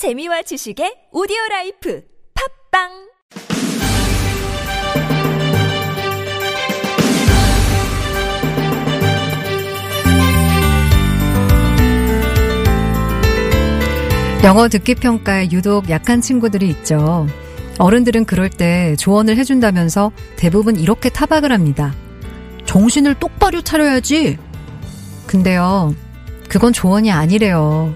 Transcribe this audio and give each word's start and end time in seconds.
재미와 0.00 0.40
지식의 0.40 1.08
오디오 1.12 1.36
life 1.50 2.02
팟빵 2.72 2.88
영어 14.42 14.68
듣기 14.70 14.94
평가에 14.94 15.50
유독 15.52 15.90
약한 15.90 16.22
친구들이 16.22 16.70
있죠. 16.70 17.26
어른들은 17.78 18.24
그럴 18.24 18.48
때 18.48 18.96
조언을 18.96 19.36
해준다면서 19.36 20.12
대부분 20.36 20.76
이렇게 20.76 21.10
타박을 21.10 21.52
합니다. 21.52 21.92
정신을 22.64 23.16
똑바로 23.16 23.60
차려야지. 23.60 24.38
근데요, 25.26 25.94
그건 26.48 26.72
조언이 26.72 27.12
아니래요. 27.12 27.94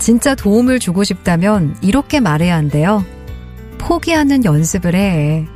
진짜 0.00 0.34
도움을 0.34 0.80
주고 0.80 1.04
싶다면 1.04 1.76
이렇게 1.82 2.18
말해야 2.18 2.56
한대요. 2.56 3.04
포기하는 3.78 4.44
연습을 4.44 4.94
해. 4.96 5.46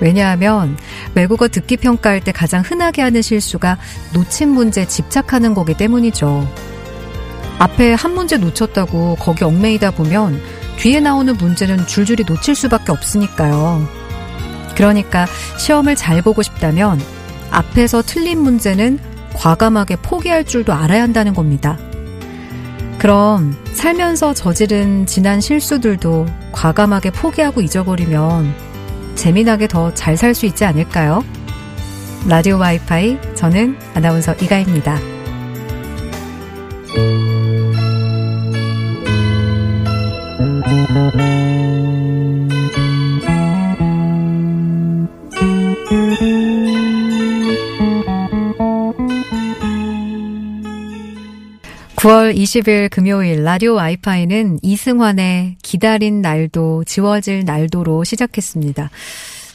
왜냐하면 0.00 0.76
외국어 1.14 1.48
듣기 1.48 1.78
평가할 1.78 2.20
때 2.20 2.32
가장 2.32 2.62
흔하게 2.62 3.02
하는 3.02 3.22
실수가 3.22 3.78
놓친 4.12 4.50
문제에 4.50 4.86
집착하는 4.86 5.54
거기 5.54 5.74
때문이죠. 5.74 6.48
앞에 7.58 7.94
한 7.94 8.14
문제 8.14 8.36
놓쳤다고 8.36 9.16
거기 9.16 9.44
얽매이다 9.44 9.92
보면 9.92 10.40
뒤에 10.78 11.00
나오는 11.00 11.34
문제는 11.36 11.86
줄줄이 11.86 12.24
놓칠 12.26 12.54
수밖에 12.54 12.92
없으니까요. 12.92 13.88
그러니까 14.74 15.26
시험을 15.58 15.96
잘 15.96 16.20
보고 16.22 16.42
싶다면 16.42 17.00
앞에서 17.50 18.02
틀린 18.02 18.40
문제는 18.40 18.98
과감하게 19.34 19.96
포기할 19.96 20.44
줄도 20.44 20.72
알아야 20.72 21.02
한다는 21.02 21.32
겁니다. 21.32 21.78
그럼 23.02 23.52
살면서 23.72 24.32
저지른 24.32 25.06
지난 25.06 25.40
실수들도 25.40 26.24
과감하게 26.52 27.10
포기하고 27.10 27.60
잊어버리면 27.60 28.54
재미나게 29.16 29.66
더 29.66 29.92
잘 29.92 30.16
살 30.16 30.36
수 30.36 30.46
있지 30.46 30.64
않을까요? 30.64 31.24
라디오 32.28 32.58
와이파이 32.58 33.18
저는 33.34 33.76
아나운서 33.94 34.34
이가입니다. 34.34 35.00
9월 52.02 52.36
20일 52.36 52.90
금요일 52.90 53.44
라디오 53.44 53.74
와이파이는 53.74 54.58
이승환의 54.60 55.58
기다린 55.62 56.20
날도 56.20 56.82
지워질 56.82 57.44
날도로 57.44 58.02
시작했습니다. 58.02 58.90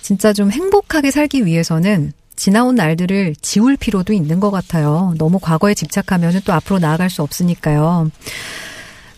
진짜 0.01 0.31
좀 0.31 0.49
행복하게 0.49 1.11
살기 1.11 1.45
위해서는 1.45 2.13
지나온 2.37 2.75
날들을 2.75 3.35
지울 3.41 3.75
필요도 3.75 4.13
있는 4.13 4.39
것 4.39 4.49
같아요. 4.49 5.13
너무 5.17 5.39
과거에 5.39 5.73
집착하면 5.73 6.39
또 6.45 6.53
앞으로 6.53 6.79
나아갈 6.79 7.09
수 7.09 7.21
없으니까요. 7.21 8.11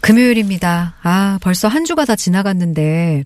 금요일입니다. 0.02 0.96
아, 1.04 1.40
벌써 1.42 1.68
한 1.68 1.86
주가 1.86 2.06
다 2.06 2.16
지나갔는데, 2.16 3.26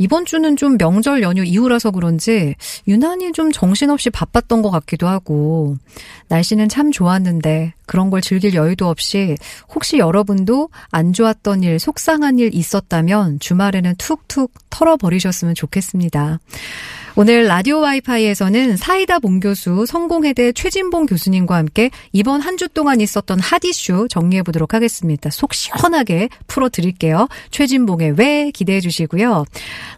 이번 0.00 0.24
주는 0.24 0.56
좀 0.56 0.78
명절 0.78 1.20
연휴 1.20 1.44
이후라서 1.44 1.90
그런지 1.90 2.54
유난히 2.88 3.32
좀 3.32 3.52
정신없이 3.52 4.08
바빴던 4.08 4.62
것 4.62 4.70
같기도 4.70 5.06
하고 5.06 5.76
날씨는 6.28 6.70
참 6.70 6.90
좋았는데 6.90 7.74
그런 7.84 8.08
걸 8.08 8.22
즐길 8.22 8.54
여유도 8.54 8.88
없이 8.88 9.36
혹시 9.74 9.98
여러분도 9.98 10.70
안 10.90 11.12
좋았던 11.12 11.64
일, 11.64 11.78
속상한 11.78 12.38
일 12.38 12.54
있었다면 12.54 13.40
주말에는 13.40 13.94
툭툭 13.98 14.54
털어버리셨으면 14.70 15.54
좋겠습니다. 15.54 16.40
오늘 17.16 17.44
라디오 17.46 17.80
와이파이에서는 17.80 18.76
사이다 18.76 19.18
봉 19.18 19.40
교수, 19.40 19.84
성공회대 19.86 20.52
최진봉 20.52 21.06
교수님과 21.06 21.56
함께 21.56 21.90
이번 22.12 22.40
한 22.40 22.56
주 22.60 22.68
동안 22.68 23.00
있었던 23.00 23.40
핫 23.40 23.64
이슈 23.64 24.06
정리해 24.10 24.42
보도록 24.42 24.74
하겠습니다. 24.74 25.30
속 25.30 25.54
시원하게 25.54 26.28
풀어 26.46 26.68
드릴게요. 26.68 27.26
최진봉의 27.50 28.14
왜 28.18 28.50
기대해 28.50 28.80
주시고요. 28.80 29.46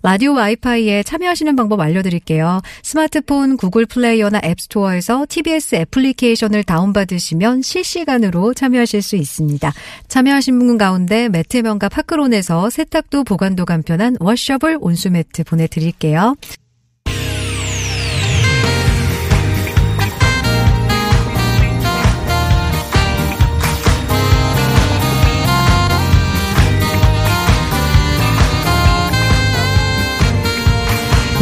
라디오 0.04 0.34
와이파이에 0.34 1.02
참여하시는 1.02 1.56
방법 1.56 1.80
알려드릴게요. 1.80 2.62
스마트폰 2.84 3.56
구글 3.56 3.84
플레이어나 3.86 4.40
앱스토어에서 4.44 5.26
TBS 5.28 5.74
애플리케이션을 5.74 6.62
다운받으시면 6.62 7.62
실시간으로 7.62 8.54
참여하실 8.54 9.02
수 9.02 9.16
있습니다. 9.16 9.72
참여하신 10.06 10.58
분 10.60 10.78
가운데 10.78 11.28
매트면과 11.28 11.88
파크론에서 11.88 12.70
세탁도 12.70 13.24
보관도 13.24 13.64
간편한 13.64 14.16
워셔블 14.20 14.78
온수매트 14.80 15.42
보내드릴게요. 15.44 16.36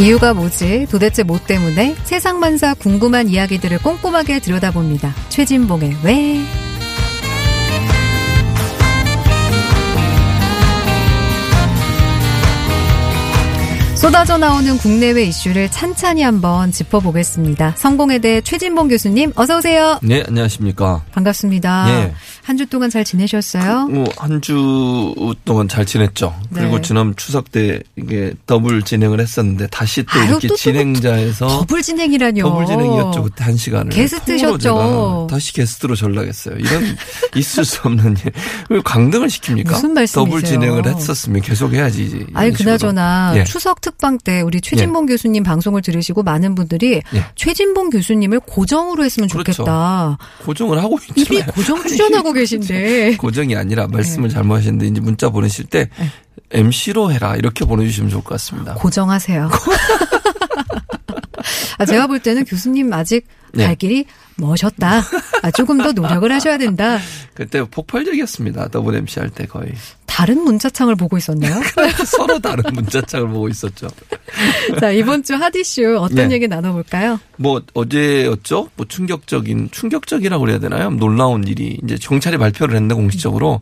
이유가 0.01 0.33
뭐지? 0.33 0.87
도대체 0.89 1.21
뭐 1.21 1.37
때문에? 1.37 1.95
세상만사 2.05 2.73
궁금한 2.73 3.29
이야기들을 3.29 3.83
꼼꼼하게 3.83 4.39
들여다봅니다. 4.39 5.13
최진봉의 5.29 5.97
왜? 6.03 6.70
쏟아져 14.01 14.35
나오는 14.39 14.79
국내외 14.79 15.25
이슈를 15.25 15.69
찬찬히 15.69 16.23
한번 16.23 16.71
짚어보겠습니다. 16.71 17.75
성공회대 17.77 18.41
최진봉 18.41 18.87
교수님 18.87 19.31
어서 19.35 19.57
오세요. 19.59 19.99
네, 20.01 20.23
안녕하십니까. 20.27 21.03
반갑습니다. 21.11 21.85
예. 21.89 22.13
한주 22.41 22.65
동안 22.65 22.89
잘 22.89 23.05
지내셨어요? 23.05 23.87
뭐, 23.89 24.05
한 24.17 24.41
주 24.41 25.13
동안 25.45 25.67
잘 25.67 25.85
지냈죠. 25.85 26.33
그리고 26.51 26.77
네. 26.77 26.81
지난 26.81 27.13
추석 27.15 27.51
때 27.51 27.79
이게 27.95 28.33
더블 28.47 28.81
진행을 28.81 29.19
했었는데 29.19 29.67
다시 29.67 30.01
또 30.01 30.19
아유, 30.19 30.29
이렇게 30.29 30.47
또, 30.47 30.53
또, 30.55 30.57
진행자에서 30.57 31.47
더블 31.47 31.83
진행이라뇨. 31.83 32.41
더블 32.43 32.65
진행이었죠. 32.65 33.21
그때 33.21 33.43
한 33.43 33.55
시간을. 33.55 33.91
게스트셨죠. 33.91 35.27
다시 35.29 35.53
게스트로 35.53 35.95
전락했어요. 35.95 36.55
이런 36.57 36.97
있을 37.37 37.63
수 37.63 37.81
없는 37.83 38.17
일. 38.25 38.31
왜 38.69 38.81
강등을 38.83 39.27
시킵니까? 39.27 39.69
무슨 39.73 39.93
말씀이세요? 39.93 40.25
더블 40.25 40.43
진행을 40.43 40.87
했었으면 40.87 41.41
계속 41.43 41.71
해야지. 41.73 42.25
아니. 42.33 42.51
그나저나 42.51 43.33
예. 43.35 43.43
추석 43.43 43.79
특 43.79 43.90
방때 43.97 44.41
우리 44.41 44.61
최진봉 44.61 45.05
교수님 45.05 45.43
방송을 45.43 45.81
들으시고 45.81 46.23
많은 46.23 46.55
분들이 46.55 47.01
예. 47.13 47.25
최진봉 47.35 47.89
교수님을 47.91 48.39
고정으로 48.41 49.03
했으면 49.03 49.29
그렇죠. 49.29 49.51
좋겠다. 49.53 50.17
고정을 50.43 50.77
하고 50.79 50.97
이미 51.09 51.21
있잖아요. 51.21 51.51
고정 51.53 51.81
출연하고 51.87 52.33
계신데. 52.33 53.17
고정이 53.21 53.55
아니라 53.55 53.87
말씀을 53.87 54.29
잘못하셨는데 54.29 54.87
이제 54.87 55.01
문자 55.01 55.29
보내실 55.29 55.65
때 55.65 55.89
네. 55.99 56.09
MC로 56.51 57.11
해라 57.11 57.35
이렇게 57.35 57.65
보내주시면 57.65 58.09
좋을 58.09 58.23
것 58.23 58.31
같습니다. 58.31 58.73
고정하세요. 58.75 59.49
아, 61.77 61.85
제가 61.85 62.07
볼 62.07 62.19
때는 62.19 62.45
교수님 62.45 62.91
아직 62.93 63.25
네. 63.53 63.65
갈 63.65 63.75
길이 63.75 64.05
멋졌다. 64.37 65.01
아, 65.41 65.51
조금 65.51 65.77
더 65.79 65.91
노력을 65.91 66.31
하셔야 66.31 66.57
된다. 66.57 66.99
그때 67.33 67.63
폭발적이었습니다. 67.63 68.67
더블 68.69 68.95
MC 68.95 69.19
할 69.19 69.29
때 69.31 69.45
거의. 69.45 69.71
다른 70.11 70.43
문자창을 70.43 70.95
보고 70.95 71.17
있었나요? 71.17 71.61
서로 72.05 72.37
다른 72.37 72.63
문자창을 72.73 73.29
보고 73.29 73.47
있었죠. 73.47 73.87
자, 74.77 74.91
이번 74.91 75.23
주 75.23 75.35
핫이슈 75.35 75.99
어떤 75.99 76.27
네. 76.27 76.35
얘기 76.35 76.49
나눠볼까요? 76.49 77.17
뭐 77.37 77.61
어제였죠? 77.73 78.69
뭐 78.75 78.85
충격적인 78.85 79.69
충격적이라고 79.71 80.43
그래야 80.43 80.59
되나요? 80.59 80.89
놀라운 80.89 81.47
일이 81.47 81.79
이제 81.81 81.95
경찰이 81.95 82.37
발표를 82.37 82.75
했는데 82.75 82.93
공식적으로 82.93 83.61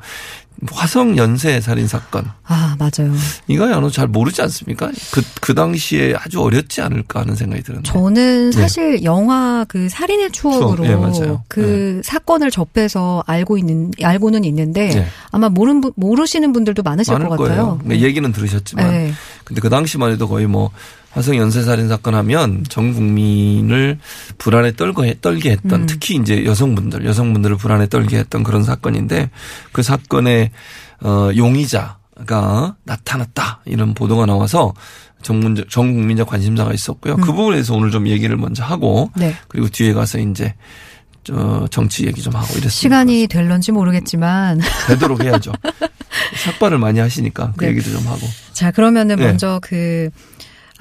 화성 0.71 1.17
연쇄 1.17 1.61
살인 1.61 1.87
사건. 1.87 2.25
아, 2.45 2.75
맞아요. 2.77 3.13
이거 3.47 3.69
야너 3.71 3.89
잘 3.89 4.07
모르지 4.07 4.41
않습니까? 4.41 4.89
그 5.11 5.21
그 5.41 5.55
당시에 5.55 6.13
아주 6.15 6.41
어렸지 6.41 6.81
않을까 6.81 7.21
하는 7.21 7.35
생각이 7.35 7.63
드는데. 7.63 7.89
저는 7.91 8.51
사실 8.51 9.03
영화 9.03 9.65
그 9.67 9.89
살인의 9.89 10.31
추억으로 10.31 10.83
네. 10.83 10.89
추억, 10.89 11.15
예, 11.15 11.19
맞아요. 11.19 11.43
그 11.47 12.01
사건을 12.03 12.51
접해서 12.51 13.23
알고 13.25 13.57
있는 13.57 13.91
알고는 14.03 14.43
있는데 14.45 14.89
네. 14.89 15.07
아마 15.31 15.49
분- 15.49 15.91
모르시는 15.95 16.53
분들도 16.53 16.83
많으실 16.83 17.13
것 17.15 17.21
같아요. 17.29 17.37
거예요. 17.37 17.79
네, 17.83 17.99
얘기는 18.01 18.31
들으셨지만. 18.31 18.91
네. 18.91 19.13
근데 19.43 19.59
그 19.61 19.69
당시만 19.69 20.11
해도 20.11 20.27
거의 20.27 20.45
뭐 20.45 20.69
화성 21.11 21.35
연쇄 21.37 21.63
살인 21.63 21.87
사건 21.89 22.13
하면 22.15 22.63
전 22.69 22.93
국민을 22.93 23.97
불안에 24.37 24.73
떨고 24.73 25.05
해- 25.05 25.15
떨게 25.19 25.51
했던 25.51 25.81
음. 25.81 25.85
특히 25.87 26.15
이제 26.15 26.45
여성분들 26.45 27.05
여성분들을 27.05 27.57
불안에 27.57 27.87
떨게 27.87 28.17
했던 28.17 28.43
그런 28.43 28.63
사건인데 28.63 29.29
그 29.71 29.81
사건의 29.81 30.51
어 31.01 31.29
용의자가 31.35 32.75
나타났다 32.83 33.61
이런 33.65 33.93
보도가 33.93 34.25
나와서 34.27 34.73
전문적 35.23 35.69
전 35.69 35.93
국민적 35.93 36.27
관심사가 36.29 36.73
있었고요. 36.73 37.17
그 37.17 37.25
부분에서 37.33 37.73
오늘 37.75 37.91
좀 37.91 38.07
얘기를 38.07 38.37
먼저 38.37 38.63
하고 38.63 39.09
네. 39.17 39.35
그리고 39.47 39.67
뒤에 39.67 39.93
가서 39.93 40.19
이제 40.19 40.53
어, 41.31 41.65
정치 41.69 42.05
얘기 42.07 42.21
좀 42.21 42.33
하고 42.35 42.47
이랬습니다. 42.53 42.69
시간이 42.69 43.27
될런지 43.27 43.71
모르겠지만 43.71 44.61
되도록 44.87 45.23
해야죠. 45.23 45.51
삭발을 46.45 46.77
많이 46.77 46.99
하시니까 46.99 47.53
그 47.57 47.65
네. 47.65 47.71
얘기도 47.71 47.91
좀 47.91 48.07
하고. 48.07 48.21
자 48.53 48.71
그러면은 48.71 49.17
네. 49.17 49.25
먼저 49.25 49.59
그 49.61 50.09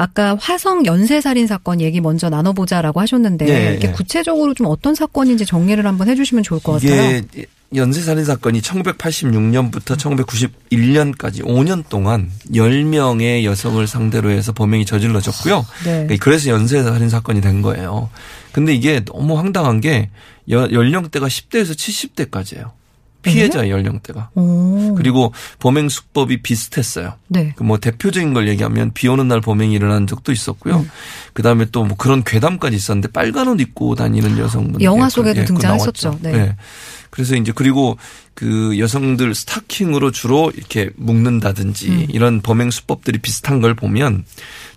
아까 0.00 0.36
화성 0.40 0.86
연쇄 0.86 1.20
살인 1.20 1.46
사건 1.48 1.80
얘기 1.80 2.00
먼저 2.00 2.30
나눠보자라고 2.30 3.00
하셨는데 3.00 3.44
네, 3.44 3.74
이게 3.76 3.88
네. 3.88 3.92
구체적으로 3.92 4.54
좀 4.54 4.68
어떤 4.68 4.94
사건인지 4.94 5.44
정리를 5.44 5.84
한번 5.84 6.08
해주시면 6.08 6.44
좋을 6.44 6.60
것 6.62 6.80
같아요. 6.80 7.16
이게 7.18 7.46
연쇄 7.74 8.00
살인 8.00 8.24
사건이 8.24 8.60
1986년부터 8.62 9.96
1991년까지 9.98 11.42
5년 11.44 11.84
동안 11.88 12.30
10명의 12.52 13.44
여성을 13.44 13.84
상대로 13.86 14.30
해서 14.30 14.52
범행이 14.52 14.86
저질러졌고요. 14.86 15.66
네. 15.84 16.16
그래서 16.18 16.50
연쇄 16.50 16.82
살인 16.82 17.08
사건이 17.08 17.40
된 17.40 17.60
거예요. 17.60 18.08
근데 18.52 18.74
이게 18.74 19.00
너무 19.04 19.36
황당한 19.36 19.80
게 19.80 20.10
여- 20.50 20.70
연령대가 20.70 21.26
10대에서 21.26 21.72
70대까지예요. 21.74 22.70
피해자 23.32 23.68
연령대가. 23.68 24.30
오. 24.34 24.94
그리고 24.96 25.32
범행 25.58 25.88
수법이 25.88 26.42
비슷했어요. 26.42 27.14
네. 27.28 27.52
그 27.56 27.64
뭐 27.64 27.78
대표적인 27.78 28.32
걸 28.34 28.48
얘기하면 28.48 28.92
비 28.94 29.08
오는 29.08 29.28
날 29.28 29.40
범행이 29.40 29.74
일어난 29.74 30.06
적도 30.06 30.32
있었고요. 30.32 30.78
음. 30.78 30.90
그 31.32 31.42
다음에 31.42 31.66
또 31.66 31.84
뭐 31.84 31.96
그런 31.96 32.22
괴담까지 32.24 32.76
있었는데 32.76 33.08
빨간 33.08 33.48
옷 33.48 33.60
입고 33.60 33.94
다니는 33.94 34.38
여성분. 34.38 34.80
영화 34.82 35.08
속에도 35.08 35.44
등장했었죠. 35.44 36.18
네. 36.22 36.56
그래서 37.10 37.34
이제 37.36 37.52
그리고 37.54 37.96
그 38.34 38.78
여성들 38.78 39.34
스타킹으로 39.34 40.10
주로 40.10 40.52
이렇게 40.54 40.90
묶는다든지 40.96 41.88
음. 41.88 42.06
이런 42.10 42.40
범행 42.42 42.70
수법들이 42.70 43.18
비슷한 43.18 43.60
걸 43.60 43.74
보면 43.74 44.24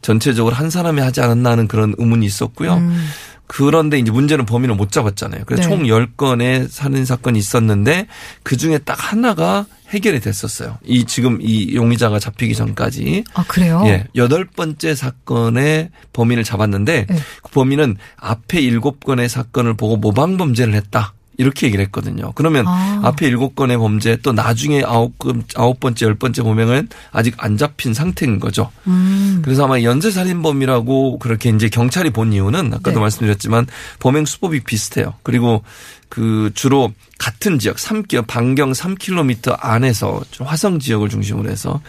전체적으로 0.01 0.55
한 0.55 0.69
사람이 0.69 1.01
하지 1.01 1.21
않았나 1.21 1.51
하는 1.51 1.67
그런 1.67 1.93
의문이 1.97 2.25
있었고요. 2.25 2.75
음. 2.77 3.07
그런데 3.53 3.99
이제 3.99 4.11
문제는 4.11 4.45
범인을 4.45 4.75
못 4.75 4.93
잡았잖아요. 4.93 5.43
그래서 5.45 5.63
네. 5.63 5.69
총 5.69 5.83
10건의 5.83 6.69
살인 6.69 7.03
사건이 7.03 7.37
있었는데 7.37 8.07
그 8.43 8.55
중에 8.55 8.77
딱 8.77 9.11
하나가 9.11 9.65
해결이 9.89 10.21
됐었어요. 10.21 10.77
이 10.85 11.03
지금 11.03 11.37
이 11.41 11.75
용의자가 11.75 12.17
잡히기 12.17 12.55
전까지. 12.55 13.25
아 13.33 13.43
그래요? 13.49 13.83
예. 13.87 14.07
여덟 14.15 14.45
번째 14.45 14.95
사건의 14.95 15.89
범인을 16.13 16.45
잡았는데 16.45 17.07
네. 17.09 17.19
그 17.43 17.51
범인은 17.51 17.97
앞에 18.15 18.61
일곱 18.61 19.03
건의 19.03 19.27
사건을 19.27 19.73
보고 19.73 19.97
모방 19.97 20.37
범죄를 20.37 20.73
했다. 20.73 21.13
이렇게 21.41 21.65
얘기를 21.67 21.83
했거든요. 21.85 22.31
그러면 22.35 22.65
아. 22.67 23.01
앞에 23.03 23.27
일곱 23.27 23.55
건의 23.55 23.77
범죄 23.77 24.15
또 24.21 24.31
나중에 24.31 24.83
아홉 24.85 25.17
건 25.17 25.43
아홉 25.55 25.79
번째 25.79 26.05
열 26.05 26.15
번째 26.15 26.43
범행은 26.43 26.89
아직 27.11 27.35
안 27.37 27.57
잡힌 27.57 27.93
상태인 27.93 28.39
거죠. 28.39 28.69
음. 28.87 29.41
그래서 29.43 29.65
아마 29.65 29.81
연쇄 29.81 30.11
살인범이라고 30.11 31.19
그렇게 31.19 31.49
이제 31.49 31.67
경찰이 31.67 32.11
본 32.11 32.31
이유는 32.31 32.73
아까도 32.73 32.91
네. 32.91 32.99
말씀드렸지만 32.99 33.67
범행 33.99 34.25
수법이 34.25 34.61
비슷해요. 34.61 35.15
그리고 35.23 35.63
그 36.11 36.51
주로 36.55 36.91
같은 37.17 37.57
지역 37.57 37.77
3km 37.77 38.27
반경 38.27 38.73
3km 38.73 39.57
안에서 39.61 40.21
좀 40.29 40.45
화성 40.45 40.79
지역을 40.79 41.07
중심으로 41.07 41.49
해서 41.49 41.79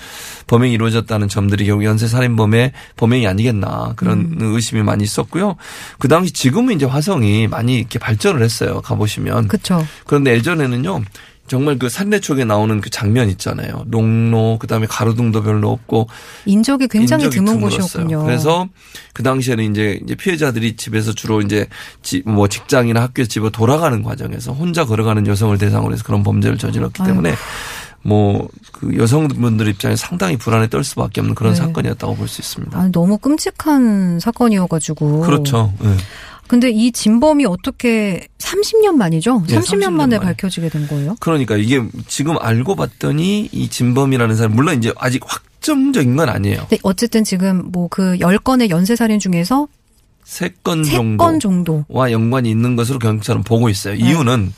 범행이 0.47 0.73
이루어졌다는 0.75 1.27
점들이 1.27 1.67
결국 1.67 1.85
연쇄 1.85 2.07
살인범의 2.07 2.71
범행이 2.95 3.27
아니겠나 3.27 3.95
그런 3.97 4.37
의심이 4.39 4.85
많이 4.85 5.03
있었고요. 5.03 5.57
그 5.99 6.07
당시 6.07 6.33
지금은 6.33 6.77
이제 6.77 6.87
화성이 6.87 7.49
많이 7.49 7.79
이렇게 7.79 7.99
발전을 7.99 8.43
했어요. 8.43 8.81
가 8.81 8.95
보시면. 8.95 9.49
그렇죠. 9.49 9.85
그런데 10.07 10.35
예전에는요. 10.35 11.03
정말 11.49 11.79
그 11.79 11.89
산내 11.91 12.21
쪽에 12.21 12.45
나오는 12.45 12.81
그 12.81 12.89
장면 12.89 13.29
있잖아요. 13.31 13.85
농로 13.87 14.57
그다음에 14.59 14.87
가로등도 14.87 15.43
별로 15.43 15.71
없고 15.71 16.07
인적이 16.47 16.89
굉장히 16.89 17.25
인적이 17.25 17.37
드문 17.45 17.55
드물었어요. 17.55 17.81
곳이었군요. 17.83 18.25
그래서 18.25 18.69
그 19.13 19.23
당시에는 19.23 19.71
이제 19.71 20.01
이제 20.03 20.15
피해자들이 20.15 20.77
집에서 20.77 21.13
주로 21.13 21.43
이제 21.43 21.67
지- 22.03 22.23
뭐 22.25 22.49
직장이나 22.49 23.03
학교 23.03 23.25
집으로 23.25 23.51
돌아가는 23.51 24.03
과정에서 24.03 24.53
혼자 24.53 24.85
걸어가는 24.87 25.27
여성을 25.27 25.59
대상으로 25.59 25.93
해서 25.93 26.05
그런 26.05 26.23
범죄를 26.23 26.57
저질렀기 26.59 27.03
때문에 27.05 27.35
뭐그 28.05 28.97
여성분들 28.97 29.69
입장에 29.69 29.95
상당히 29.97 30.37
불안에 30.37 30.69
떨 30.69 30.83
수밖에 30.85 31.21
없는 31.21 31.35
그런 31.35 31.53
네. 31.55 31.59
사건이었다고 31.61 32.17
볼 32.17 32.29
수 32.29 32.41
있습니다. 32.41 32.79
아니, 32.79 32.91
너무 32.93 33.19
끔찍한 33.19 34.19
사건이어가지고. 34.21 35.21
그렇죠. 35.21 35.73
네. 35.81 35.91
근데 36.53 36.69
이 36.69 36.93
진범이 36.93 37.47
어떻게 37.47 38.29
30년 38.37 38.93
만이죠? 38.97 39.43
네, 39.49 39.57
30년 39.59 39.63
30년 39.63 39.93
만에 39.95 40.19
만에. 40.19 40.27
밝혀지게 40.27 40.69
된 40.69 40.87
거예요? 40.87 41.17
그러니까 41.19 41.57
이게 41.57 41.83
지금 42.09 42.37
알고 42.39 42.77
봤더니 42.77 43.49
이 43.51 43.69
진범이라는 43.71 44.37
사람 44.37 44.55
물론 44.55 44.77
이제 44.77 44.93
아직 44.99 45.23
확정적인 45.27 46.15
건 46.15 46.29
아니에요. 46.29 46.59
근데 46.69 46.77
어쨌든 46.83 47.25
지금 47.25 47.71
뭐 47.73 47.89
그 47.91 48.19
10건의 48.19 48.69
연쇄 48.69 48.97
살인 48.97 49.19
중에서 49.19 49.67
세건 50.25 50.83
3건 50.83 51.41
정도. 51.41 51.87
와 51.89 52.13
연관이 52.13 52.51
있는 52.51 52.77
것으로 52.77 52.99
경찰은 52.99 53.45
보고 53.45 53.71
있어요. 53.71 53.95
이유는 53.95 54.53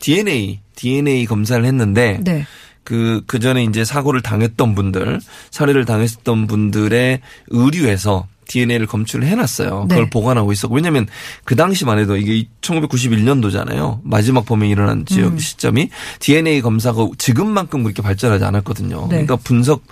DNA, 0.00 0.60
DNA 0.74 1.24
검사를 1.24 1.64
했는데 1.64 2.20
네. 2.24 2.44
그, 2.84 3.22
그 3.26 3.38
전에 3.38 3.64
이제 3.64 3.86
사고를 3.86 4.20
당했던 4.20 4.74
분들, 4.74 5.20
살해를 5.50 5.86
당했던 5.86 6.46
분들의 6.46 7.20
의류에서 7.46 8.26
DNA를 8.48 8.86
검출을 8.86 9.26
해놨어요. 9.26 9.86
그걸 9.88 10.04
네. 10.04 10.10
보관하고 10.10 10.50
있었고. 10.52 10.74
왜냐면 10.74 11.06
그 11.44 11.54
당시만 11.54 11.98
해도 11.98 12.16
이게 12.16 12.48
1991년도잖아요. 12.62 14.00
마지막 14.02 14.44
범행이 14.44 14.72
일어난 14.72 15.06
지역 15.06 15.34
음. 15.34 15.38
시점이 15.38 15.90
DNA 16.18 16.60
검사가 16.62 17.06
지금만큼 17.18 17.84
그렇게 17.84 18.02
발전하지 18.02 18.44
않았거든요. 18.44 19.02
네. 19.02 19.08
그러니까 19.08 19.36
분석 19.36 19.82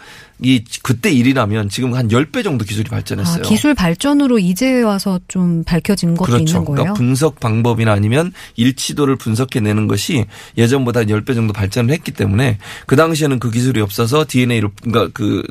이 0.42 0.62
그때 0.82 1.10
일이라면 1.10 1.70
지금 1.70 1.94
한 1.94 2.08
10배 2.08 2.44
정도 2.44 2.64
기술이 2.64 2.88
아, 2.88 2.96
발전했어요. 2.96 3.42
기술 3.42 3.74
발전으로 3.74 4.38
이제 4.38 4.82
와서 4.82 5.18
좀 5.28 5.64
밝혀진 5.64 6.14
것도 6.14 6.26
그렇죠. 6.26 6.42
있는 6.42 6.64
거예요? 6.64 6.74
그러니까 6.74 6.94
분석 6.94 7.40
방법이나 7.40 7.92
아니면 7.92 8.32
일치도를 8.56 9.16
분석해 9.16 9.60
내는 9.60 9.86
것이 9.86 10.26
예전보다 10.58 11.02
10배 11.02 11.34
정도 11.34 11.54
발전을 11.54 11.92
했기 11.92 12.12
때문에 12.12 12.58
그 12.86 12.96
당시에는 12.96 13.38
그 13.38 13.50
기술이 13.50 13.80
없어서 13.80 14.26
DNA를 14.28 14.68
그러니까 14.82 15.10
그 15.14 15.42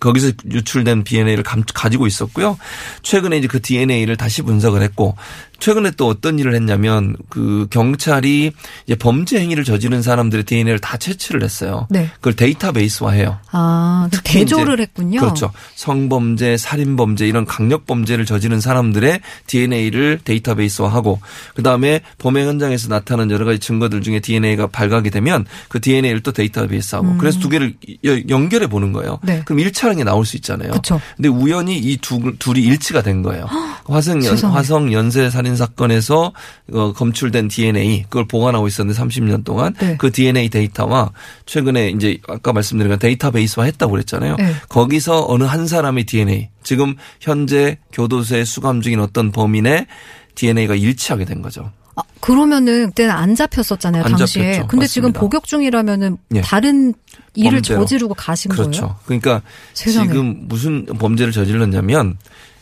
거기서 0.00 0.32
유출된 0.50 1.04
DNA를 1.04 1.44
가지고 1.44 2.08
있었고요. 2.08 2.58
최근에 3.02 3.38
이제 3.38 3.46
그 3.46 3.62
DNA를 3.62 4.16
다시 4.16 4.42
분석을 4.42 4.82
했고 4.82 5.16
최근에 5.58 5.92
또 5.96 6.06
어떤 6.08 6.38
일을 6.38 6.54
했냐면 6.54 7.16
그 7.28 7.66
경찰이 7.70 8.52
이제 8.86 8.94
범죄 8.96 9.40
행위를 9.40 9.64
저지른 9.64 10.02
사람들의 10.02 10.44
DNA를 10.44 10.78
다 10.78 10.96
채취를 10.96 11.42
했어요. 11.42 11.86
네. 11.90 12.10
그걸 12.16 12.34
데이터베이스화해요. 12.34 13.38
아, 13.52 14.08
그 14.10 14.16
특히 14.18 14.40
대조를 14.40 14.80
했군요. 14.80 15.20
그렇죠. 15.20 15.50
성범죄, 15.74 16.56
살인범죄 16.56 17.26
이런 17.26 17.44
강력 17.44 17.86
범죄를 17.86 18.26
저지른 18.26 18.60
사람들의 18.60 19.20
DNA를 19.46 20.20
데이터베이스화하고 20.24 21.20
그다음에 21.54 22.00
범행 22.18 22.46
현장에서 22.48 22.88
나타난 22.88 23.30
여러 23.30 23.44
가지 23.44 23.58
증거들 23.58 24.02
중에 24.02 24.20
DNA가 24.20 24.66
발각이 24.68 25.10
되면 25.10 25.44
그 25.68 25.80
DNA를 25.80 26.22
또 26.22 26.32
데이터베이스하고 26.32 27.16
그래서 27.18 27.38
두 27.38 27.48
개를 27.48 27.74
여- 28.04 28.20
연결해 28.28 28.66
보는 28.66 28.92
거예요. 28.92 29.18
네. 29.22 29.42
그럼 29.44 29.60
일치하는 29.60 29.96
게 29.98 30.04
나올 30.04 30.24
수 30.26 30.36
있잖아요. 30.36 30.72
그쵸. 30.72 31.00
근데 31.16 31.28
우연히 31.28 31.78
이 31.78 31.96
두, 31.98 32.34
둘이 32.38 32.60
일치가 32.62 33.02
된 33.02 33.22
거예요. 33.22 33.46
화성 33.84 34.24
연. 34.24 34.36
화성 34.36 34.92
연쇄 34.92 35.30
살인 35.30 35.45
사건에서 35.54 36.32
어, 36.72 36.92
검출된 36.94 37.48
DNA 37.48 38.04
그걸 38.04 38.26
보관하고 38.26 38.66
있었는데 38.66 39.00
30년 39.00 39.44
동안 39.44 39.74
네. 39.78 39.96
그 39.98 40.10
DNA 40.10 40.48
데이터와 40.48 41.12
최근에 41.44 41.90
이제 41.90 42.18
아까 42.26 42.52
말씀드린 42.52 42.88
건 42.90 42.98
데이터베이스화 42.98 43.64
했다고 43.66 43.92
그랬잖아요. 43.92 44.36
네. 44.36 44.54
거기서 44.68 45.26
어느 45.28 45.44
한 45.44 45.68
사람의 45.68 46.04
DNA 46.04 46.48
지금 46.64 46.96
현재 47.20 47.78
교도소에 47.92 48.44
수감 48.44 48.80
중인 48.80 48.98
어떤 48.98 49.30
범인의 49.30 49.86
DNA가 50.34 50.74
일치하게 50.74 51.26
된 51.26 51.42
거죠. 51.42 51.70
아, 51.98 52.02
그러면은 52.20 52.88
그때는 52.88 53.14
안 53.14 53.34
잡혔었잖아요, 53.34 54.04
안 54.04 54.10
당시에. 54.16 54.52
잡혔죠. 54.54 54.66
근데 54.68 54.86
지금 54.86 55.08
맞습니다. 55.10 55.20
복역 55.20 55.44
중이라면은 55.46 56.18
예. 56.34 56.40
다른 56.42 56.92
일을 57.34 57.52
범죄로. 57.58 57.80
저지르고 57.80 58.14
가신 58.14 58.50
거예요? 58.50 58.70
그렇죠. 58.70 58.98
그러니까 59.06 59.40
세상에. 59.72 60.08
지금 60.08 60.44
무슨 60.46 60.84
범죄를 60.84 61.32
저질렀냐면 61.32 62.18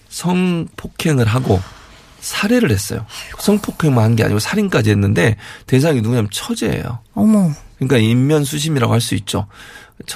성폭행을 0.08 1.26
하고 1.26 1.60
살해를 2.24 2.70
했어요. 2.70 3.04
성폭행만 3.38 4.02
한 4.04 4.14
게 4.16 4.24
아니고 4.24 4.38
살인까지 4.38 4.90
했는데 4.90 5.36
대상이 5.66 6.00
누구냐면 6.00 6.28
처제예요. 6.32 7.00
어머. 7.14 7.50
그러니까 7.78 7.98
인면 7.98 8.44
수심이라고 8.44 8.92
할 8.92 9.00
수 9.00 9.14
있죠. 9.16 9.46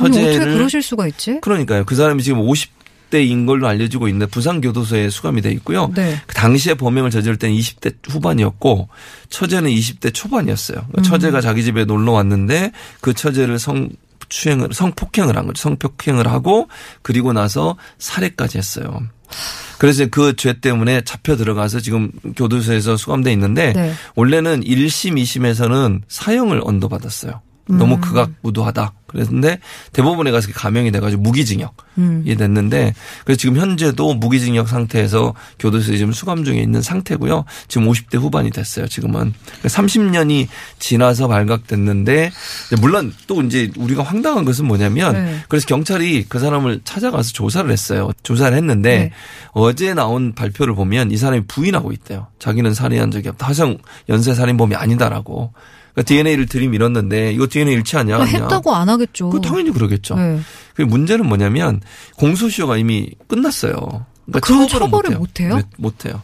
아니, 0.00 0.08
어떻게 0.10 0.32
처제를 0.34 0.54
그러실 0.54 0.82
수가 0.82 1.06
있지? 1.08 1.38
그러니까요. 1.40 1.84
그 1.84 1.94
사람이 1.94 2.22
지금 2.22 2.40
50대인 2.42 3.46
걸로 3.46 3.66
알려지고 3.68 4.08
있는데 4.08 4.26
부산 4.26 4.60
교도소에 4.60 5.10
수감이 5.10 5.42
돼 5.42 5.50
있고요. 5.52 5.90
네. 5.94 6.20
그 6.26 6.34
당시에 6.34 6.74
범행을 6.74 7.10
저지를 7.10 7.36
때는 7.38 7.56
20대 7.56 7.94
후반이었고 8.08 8.88
처제는 9.30 9.70
20대 9.70 10.14
초반이었어요. 10.14 10.78
그러니까 10.78 11.00
음. 11.00 11.02
처제가 11.02 11.40
자기 11.40 11.62
집에 11.64 11.84
놀러 11.84 12.12
왔는데 12.12 12.72
그 13.00 13.12
처제를 13.14 13.58
성 13.58 13.88
추행을 14.28 14.68
성폭행을 14.72 15.36
한 15.36 15.46
거죠. 15.46 15.62
성폭행을 15.62 16.26
하고 16.28 16.68
그리고 17.02 17.32
나서 17.32 17.76
살해까지 17.98 18.58
했어요. 18.58 19.00
그래서 19.78 20.06
그 20.06 20.34
죄 20.36 20.54
때문에 20.60 21.02
잡혀 21.02 21.36
들어가서 21.36 21.80
지금 21.80 22.10
교도소에서 22.36 22.96
수감돼 22.96 23.32
있는데 23.32 23.72
네. 23.72 23.92
원래는 24.14 24.62
1심, 24.62 25.20
2심에서는 25.22 26.02
사형을 26.08 26.60
언도받았어요. 26.64 27.40
너무 27.68 27.96
음. 27.96 28.00
극악무도하다. 28.00 28.92
그랬는데 29.08 29.58
대법원에 29.92 30.30
가서 30.30 30.48
감형이 30.52 30.92
돼가지고 30.92 31.22
무기징역이 31.22 31.72
음. 31.98 32.24
됐는데 32.24 32.94
그래서 33.24 33.38
지금 33.38 33.56
현재도 33.56 34.14
무기징역 34.14 34.68
상태에서 34.68 35.34
교도소에 35.58 35.96
지금 35.96 36.12
수감 36.12 36.44
중에 36.44 36.58
있는 36.60 36.82
상태고요. 36.82 37.44
지금 37.68 37.90
50대 37.90 38.18
후반이 38.18 38.50
됐어요. 38.50 38.86
지금은 38.86 39.32
30년이 39.64 40.48
지나서 40.78 41.26
발각됐는데 41.26 42.30
물론 42.80 43.14
또 43.26 43.42
이제 43.42 43.70
우리가 43.76 44.02
황당한 44.02 44.44
것은 44.44 44.66
뭐냐면 44.66 45.14
네. 45.14 45.38
그래서 45.48 45.66
경찰이 45.66 46.26
그 46.28 46.38
사람을 46.38 46.82
찾아가서 46.84 47.32
조사를 47.32 47.70
했어요. 47.70 48.10
조사를 48.22 48.56
했는데 48.56 48.98
네. 48.98 49.12
어제 49.52 49.94
나온 49.94 50.34
발표를 50.34 50.74
보면 50.74 51.10
이 51.10 51.16
사람이 51.16 51.46
부인하고 51.48 51.92
있대요. 51.92 52.26
자기는 52.38 52.74
살인한 52.74 53.10
적이 53.10 53.30
없다. 53.30 53.46
화성 53.46 53.78
연쇄 54.10 54.34
살인범이 54.34 54.74
아니다라고. 54.74 55.52
그러니까 55.98 56.02
DNA를 56.02 56.46
들이밀었는데 56.46 57.32
이거 57.32 57.48
DNA 57.48 57.74
일치하냐? 57.74 58.18
그러니까. 58.18 58.42
했다고 58.42 58.74
안 58.74 58.88
하겠죠. 58.88 59.30
그 59.30 59.40
당연히 59.40 59.72
그러겠죠. 59.72 60.14
네. 60.14 60.38
그 60.74 60.82
문제는 60.82 61.26
뭐냐면 61.26 61.80
공소시효가 62.16 62.76
이미 62.76 63.10
끝났어요. 63.26 64.06
그러니까 64.26 64.40
그럼 64.40 64.68
처벌을 64.68 65.16
못해요. 65.16 65.50
못해요? 65.50 65.68
못 65.76 66.06
해요. 66.06 66.22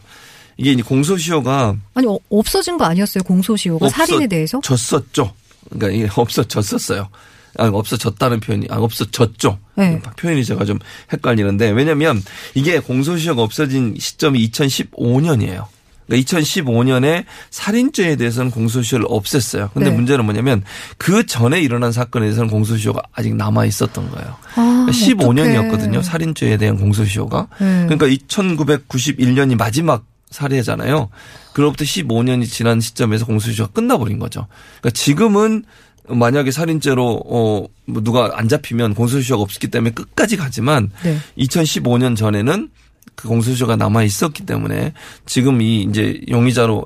이게 0.57 0.71
이제 0.71 0.81
공소시효가 0.81 1.75
아니 1.93 2.07
어, 2.07 2.17
없어진 2.29 2.77
거 2.77 2.85
아니었어요 2.85 3.23
공소시효가 3.23 3.89
살인에 3.89 4.27
대해서? 4.27 4.61
졌었죠. 4.61 5.33
그러니까 5.69 5.89
이게 5.89 6.09
없어졌었어요. 6.15 7.09
아, 7.57 7.67
없어졌다는 7.67 8.41
표현이, 8.41 8.67
아, 8.69 8.79
없어졌죠. 8.79 9.57
네. 9.75 10.01
표현이 10.17 10.43
제가 10.43 10.65
좀 10.65 10.77
헷갈리는데, 11.13 11.69
왜냐면 11.69 12.21
이게 12.53 12.79
공소시효가 12.79 13.41
없어진 13.41 13.95
시점이 13.97 14.45
2015년이에요. 14.49 15.65
그러니까 16.07 16.37
2015년에 16.37 17.25
살인죄에 17.49 18.15
대해서는 18.15 18.51
공소시효를 18.51 19.07
없앴어요. 19.07 19.71
근데 19.73 19.89
네. 19.89 19.95
문제는 19.95 20.25
뭐냐면 20.25 20.63
그 20.97 21.25
전에 21.25 21.61
일어난 21.61 21.91
사건에 21.91 22.25
대해서는 22.25 22.49
공소시효가 22.49 23.01
아직 23.13 23.35
남아 23.35 23.65
있었던 23.65 24.11
거예요. 24.11 24.35
아, 24.55 24.87
15년이었거든요. 24.89 25.97
어떡해. 25.97 26.03
살인죄에 26.03 26.57
대한 26.57 26.77
공소시효가. 26.77 27.47
네. 27.59 27.87
그러니까 27.87 28.07
1991년이 28.27 29.57
마지막 29.57 30.05
살해잖아요. 30.31 31.09
그로부터 31.53 31.85
15년이 31.85 32.47
지난 32.47 32.81
시점에서 32.81 33.25
공소시효가 33.25 33.71
끝나버린 33.71 34.19
거죠. 34.19 34.47
그러니까 34.81 34.89
지금은 34.91 35.63
만약에 36.07 36.51
살인죄로 36.51 37.23
어뭐 37.25 37.69
누가 38.03 38.31
안 38.35 38.47
잡히면 38.47 38.93
공소시효가 38.93 39.41
없었기 39.41 39.69
때문에 39.69 39.91
끝까지 39.91 40.37
가지만 40.37 40.91
네. 41.03 41.17
2015년 41.37 42.15
전에는 42.15 42.69
그 43.15 43.27
공소시효가 43.29 43.75
남아 43.77 44.03
있었기 44.03 44.45
때문에 44.45 44.93
지금 45.25 45.61
이 45.61 45.83
이제 45.83 46.19
용의자로 46.29 46.85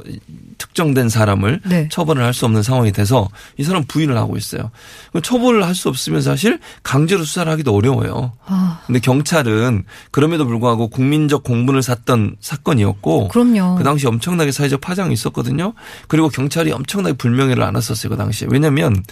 특정된 0.59 1.09
사람을 1.09 1.61
네. 1.65 1.87
처벌을 1.89 2.23
할 2.23 2.33
수 2.33 2.45
없는 2.45 2.61
상황이 2.61 2.91
돼서 2.91 3.29
이 3.57 3.63
사람 3.63 3.83
부인을 3.85 4.15
하고 4.17 4.37
있어요. 4.37 4.69
그 5.11 5.21
처벌을 5.21 5.65
할 5.65 5.73
수 5.73 5.89
없으면 5.89 6.21
사실 6.21 6.59
강제로 6.83 7.23
수사를 7.23 7.51
하기도 7.51 7.73
어려워요. 7.73 8.33
아, 8.45 8.81
근데 8.85 8.99
경찰은 8.99 9.85
그럼에도 10.11 10.45
불구하고 10.45 10.89
국민적 10.89 11.43
공분을 11.43 11.81
샀던 11.81 12.35
사건이었고 12.41 13.29
그럼요. 13.29 13.75
그 13.75 13.83
당시 13.83 14.05
엄청나게 14.05 14.51
사회적 14.51 14.81
파장이 14.81 15.13
있었거든요. 15.13 15.73
그리고 16.07 16.29
경찰이 16.29 16.71
엄청나게 16.71 17.17
불명예를 17.17 17.63
안았었어요. 17.63 18.11
그 18.11 18.17
당시에. 18.17 18.47
왜냐하면 18.51 19.03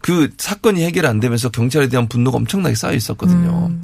그 0.00 0.30
사건이 0.38 0.82
해결 0.84 1.06
안 1.06 1.20
되면서 1.20 1.50
경찰에 1.50 1.88
대한 1.88 2.08
분노가 2.08 2.38
엄청나게 2.38 2.74
쌓여 2.76 2.94
있었거든요. 2.94 3.68
음. 3.70 3.82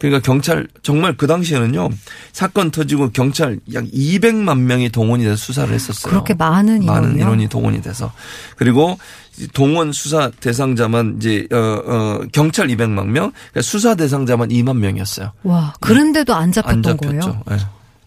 그러니까 0.00 0.20
경찰 0.22 0.66
정말 0.82 1.14
그 1.16 1.26
당시에는요 1.26 1.90
사건 2.32 2.70
터지고 2.70 3.10
경찰 3.10 3.60
약 3.74 3.84
200만 3.84 4.60
명이 4.60 4.88
동원이 4.88 5.24
돼서 5.24 5.36
수사를 5.36 5.72
했었어요. 5.72 6.10
그렇게 6.10 6.34
많은 6.34 6.82
인원이요? 6.82 7.00
많은 7.02 7.20
인원이 7.20 7.48
동원이 7.48 7.82
돼서 7.82 8.10
그리고 8.56 8.98
동원 9.52 9.92
수사 9.92 10.30
대상자만 10.30 11.16
이제 11.18 11.46
어, 11.52 11.56
어 11.56 12.20
경찰 12.32 12.68
200만 12.68 13.06
명, 13.06 13.32
그러니까 13.32 13.62
수사 13.62 13.94
대상자만 13.94 14.48
2만 14.48 14.78
명이었어요. 14.78 15.32
와, 15.44 15.74
그런데도 15.80 16.34
안안 16.34 16.52
잡혔던 16.52 16.82
잡혔죠. 16.82 17.18
거예요? 17.18 17.42
예. 17.52 17.56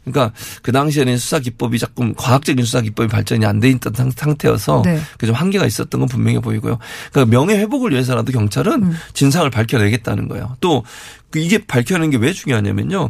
그러니까 0.05 0.33
그 0.61 0.71
당시에는 0.71 1.17
수사 1.17 1.39
기법이 1.39 1.79
조금 1.79 2.13
과학적인 2.15 2.63
수사 2.65 2.81
기법이 2.81 3.07
발전이 3.09 3.45
안 3.45 3.59
돼 3.59 3.69
있던 3.69 3.93
상- 3.93 4.11
상태여서 4.11 4.81
네. 4.83 4.99
그좀 5.17 5.35
한계가 5.35 5.65
있었던 5.65 5.99
건 5.99 6.07
분명해 6.09 6.39
보이고요. 6.41 6.77
그러니까 7.11 7.31
명예 7.37 7.57
회복을 7.59 7.91
위해서라도 7.91 8.31
경찰은 8.31 8.83
음. 8.83 8.93
진상을 9.13 9.49
밝혀내겠다는 9.49 10.27
거예요. 10.27 10.57
또그 10.59 11.37
이게 11.39 11.59
밝혀내는 11.65 12.09
게 12.11 12.17
왜 12.17 12.33
중요하냐면요. 12.33 13.09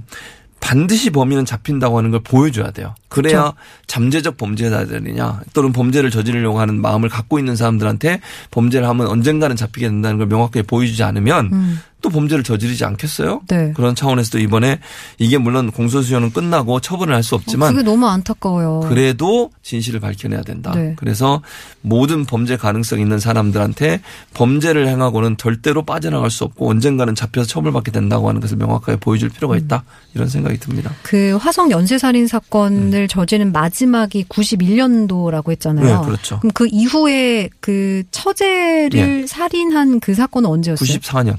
반드시 0.60 1.10
범인은 1.10 1.46
잡힌다고 1.46 1.98
하는 1.98 2.12
걸 2.12 2.22
보여줘야 2.22 2.72
돼요. 2.72 2.96
그래야 3.13 3.41
그렇죠. 3.41 3.55
잠재적 3.88 4.38
범죄자들이냐 4.38 5.41
또는 5.53 5.72
범죄를 5.72 6.10
저지르려고 6.12 6.60
하는 6.60 6.82
마음을 6.82 7.10
갖고 7.10 7.39
있는 7.39 7.55
사람들한테 7.55 8.20
범죄를 8.51 8.88
하면 8.88 9.08
언젠가는 9.08 9.55
잡히게 9.55 9.88
된다는 9.88 10.17
걸 10.17 10.27
명확하게 10.27 10.63
보여주지 10.63 11.03
않으면 11.03 11.50
음. 11.53 11.79
또 12.01 12.10
범죄를 12.10 12.43
저지르지 12.43 12.84
않겠어요? 12.84 13.43
네. 13.48 13.72
그런 13.77 13.96
차원에서도 13.96 14.38
이번에 14.39 14.79
이게 15.20 15.38
물론 15.38 15.72
공소시효는 15.72 16.34
끝나고 16.34 16.82
처벌을 16.82 17.15
할 17.15 17.24
수 17.24 17.36
없지만 17.36 17.74
그게 17.74 17.84
너무 17.89 18.05
안타까워요. 18.08 18.82
그래도 18.89 19.50
진실을 19.62 20.01
밝혀내야 20.01 20.41
된다. 20.41 20.74
네. 20.75 20.93
그래서 20.98 21.41
모든 21.79 22.25
범죄 22.25 22.58
가능성 22.58 23.00
있는 23.00 23.20
사람들한테 23.20 24.01
범죄를 24.34 24.89
행하고는 24.89 25.38
절대로 25.38 25.84
빠져나갈 25.86 26.29
수 26.29 26.43
없고 26.43 26.70
언젠가는 26.70 27.15
잡혀서 27.15 27.48
처벌받게 27.48 27.91
된다고 27.91 28.27
하는 28.27 28.41
것을 28.41 28.58
명확하게 28.58 28.98
보여줄 28.98 29.29
필요가 29.29 29.55
있다. 29.55 29.86
이런 30.13 30.27
생각이 30.27 30.58
듭니다. 30.60 30.91
그 31.03 31.38
화성 31.39 31.72
연쇄살인 31.72 32.27
사건을 32.27 33.03
저지른 33.08 33.52
마지막이 33.52 34.26
91년도라고 34.26 35.52
했잖아요. 35.52 36.02
네, 36.02 36.06
그렇죠. 36.06 36.40
그럼 36.40 36.52
그 36.54 36.68
이후에 36.72 37.50
그 37.60 38.04
처제를 38.12 39.28
살인한 39.28 40.00
그 40.00 40.14
사건은 40.14 40.50
언제였어요? 40.50 41.00
94년. 41.00 41.38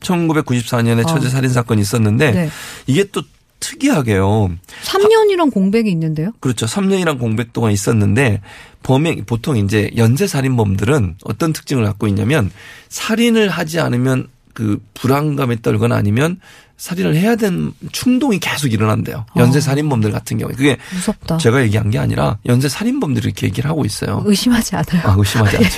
1994년에 0.00 1.04
어. 1.04 1.06
처제 1.06 1.28
살인 1.28 1.50
사건이 1.50 1.80
있었는데 1.82 2.30
네. 2.32 2.50
이게 2.86 3.04
또 3.04 3.22
특이하게요. 3.60 4.50
3년이란 4.84 5.52
공백이 5.52 5.90
있는데요. 5.90 6.32
그렇죠. 6.40 6.66
3년이란 6.66 7.18
공백 7.18 7.52
동안 7.52 7.72
있었는데 7.72 8.40
범행 8.82 9.24
보통 9.26 9.56
이제 9.58 9.90
연쇄 9.96 10.26
살인범들은 10.26 11.16
어떤 11.24 11.52
특징을 11.52 11.84
갖고 11.84 12.08
있냐면 12.08 12.50
살인을 12.88 13.50
하지 13.50 13.78
않으면 13.78 14.28
그 14.60 14.78
불안감에 14.92 15.56
떨거나 15.62 15.96
아니면 15.96 16.38
살인을 16.76 17.16
해야 17.16 17.34
되는 17.34 17.72
충동이 17.92 18.38
계속 18.38 18.70
일어난대요. 18.70 19.24
연쇄 19.36 19.56
어. 19.56 19.60
살인범들 19.62 20.12
같은 20.12 20.36
경우에 20.36 20.54
그게 20.54 20.76
무섭다. 20.92 21.38
제가 21.38 21.62
얘기한 21.62 21.88
게 21.88 21.98
아니라 21.98 22.36
연쇄 22.44 22.68
살인범들이 22.68 23.24
이렇게 23.24 23.46
얘기를 23.46 23.70
하고 23.70 23.86
있어요. 23.86 24.22
의심하지 24.26 24.76
않아요. 24.76 25.02
아, 25.06 25.14
의심하지 25.16 25.56
않죠. 25.64 25.68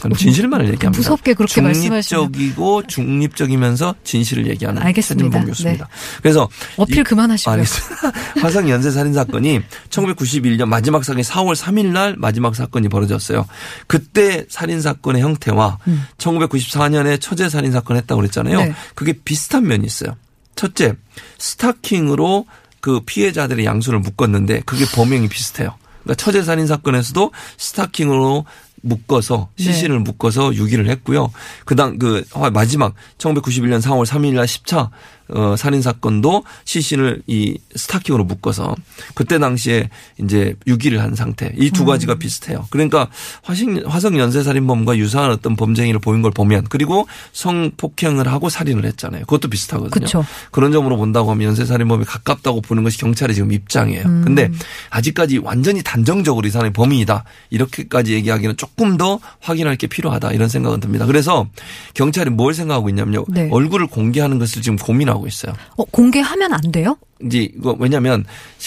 저는 0.00 0.16
진실만을 0.16 0.66
얘기합니다. 0.68 0.96
무섭게 0.96 1.34
그렇게 1.34 1.60
말씀하시면. 1.60 2.02
중립적이고 2.32 2.86
중립적이면서 2.86 3.96
진실을 4.04 4.46
얘기하는 4.48 4.80
알겠습니다. 4.82 5.44
교수입니다. 5.44 5.88
그래서 6.22 6.48
어필 6.76 6.98
이- 6.98 7.02
그만하시고요. 7.04 7.52
알겠습니다. 7.54 8.12
화성 8.40 8.68
연쇄 8.70 8.90
살인 8.90 9.12
사건이 9.12 9.60
1991년 9.90 10.66
마지막 10.66 11.04
사건이 11.04 11.22
4월 11.24 11.56
3일 11.56 11.86
날 11.86 12.14
마지막 12.16 12.54
사건이 12.54 12.88
벌어졌어요. 12.88 13.46
그때 13.88 14.46
살인 14.48 14.80
사건의 14.80 15.22
형태와 15.22 15.78
음. 15.88 16.04
1994년에 16.18 17.20
처제 17.20 17.48
살인 17.48 17.72
사건 17.72 17.96
했다고 17.96 18.20
그랬잖아요. 18.20 18.58
네. 18.58 18.74
그게 18.94 19.12
비슷한 19.24 19.66
면이 19.66 19.84
있어요. 19.84 20.16
첫째, 20.54 20.94
스타킹으로 21.38 22.46
그 22.80 23.00
피해자들의 23.04 23.64
양손을 23.64 23.98
묶었는데 24.00 24.62
그게 24.64 24.84
범행이 24.94 25.28
비슷해요. 25.28 25.74
그러니까 26.04 26.22
처제 26.22 26.42
살인 26.42 26.66
사건에서도 26.66 27.32
스타킹으로 27.58 28.44
묶어서 28.82 29.48
네. 29.56 29.64
시신을 29.64 30.00
묶어서 30.00 30.54
유기를 30.54 30.88
했고요. 30.88 31.30
그다음 31.64 31.98
그 31.98 32.24
마지막 32.52 32.94
1991년 33.18 33.80
4월 33.80 34.06
3일 34.06 34.34
날 34.34 34.46
10차 34.46 34.90
어 35.30 35.56
살인 35.56 35.82
사건도 35.82 36.44
시신을 36.64 37.22
이 37.26 37.58
스타킹으로 37.76 38.24
묶어서 38.24 38.74
그때 39.14 39.38
당시에 39.38 39.90
이제 40.20 40.54
유기를 40.66 41.02
한 41.02 41.14
상태. 41.14 41.52
이 41.56 41.66
음. 41.66 41.72
두 41.72 41.84
가지가 41.84 42.16
비슷해요. 42.16 42.66
그러니까 42.70 43.08
화성 43.42 43.82
화성 43.86 44.18
연쇄 44.18 44.42
살인범과 44.42 44.96
유사한 44.98 45.30
어떤 45.30 45.56
범죄행위를 45.56 46.00
보인 46.00 46.22
걸 46.22 46.30
보면 46.30 46.66
그리고 46.68 47.06
성폭행을 47.32 48.28
하고 48.28 48.48
살인을 48.48 48.84
했잖아요. 48.86 49.22
그것도 49.22 49.48
비슷하거든요. 49.48 49.90
그쵸. 49.90 50.24
그런 50.50 50.72
점으로 50.72 50.96
본다고 50.96 51.30
하면 51.30 51.48
연쇄 51.48 51.64
살인범이 51.64 52.04
가깝다고 52.04 52.60
보는 52.62 52.82
것이 52.84 52.98
경찰의 52.98 53.34
지금 53.34 53.52
입장이에요. 53.52 54.04
음. 54.04 54.22
근데 54.24 54.50
아직까지 54.90 55.38
완전히 55.38 55.82
단정적으로 55.82 56.46
이 56.46 56.50
사람이 56.50 56.72
범인이다. 56.72 57.24
이렇게까지 57.50 58.14
얘기하기는 58.14 58.56
조금 58.56 58.96
더 58.96 59.18
확인할 59.40 59.76
게 59.76 59.86
필요하다. 59.86 60.32
이런 60.32 60.48
생각은 60.48 60.80
듭니다. 60.80 61.06
그래서 61.06 61.48
경찰이 61.94 62.30
뭘 62.30 62.54
생각하고 62.54 62.88
있냐면요. 62.88 63.24
네. 63.28 63.48
얼굴을 63.50 63.86
공개하는 63.88 64.38
것을 64.38 64.62
지금 64.62 64.76
고민하고 64.76 65.17
있어요. 65.26 65.52
어, 65.76 65.84
공개하면 65.84 66.52
안 66.52 66.60
돼요? 66.72 66.96
이제 67.24 67.48
이거 67.56 67.76
왜냐하면 67.78 68.24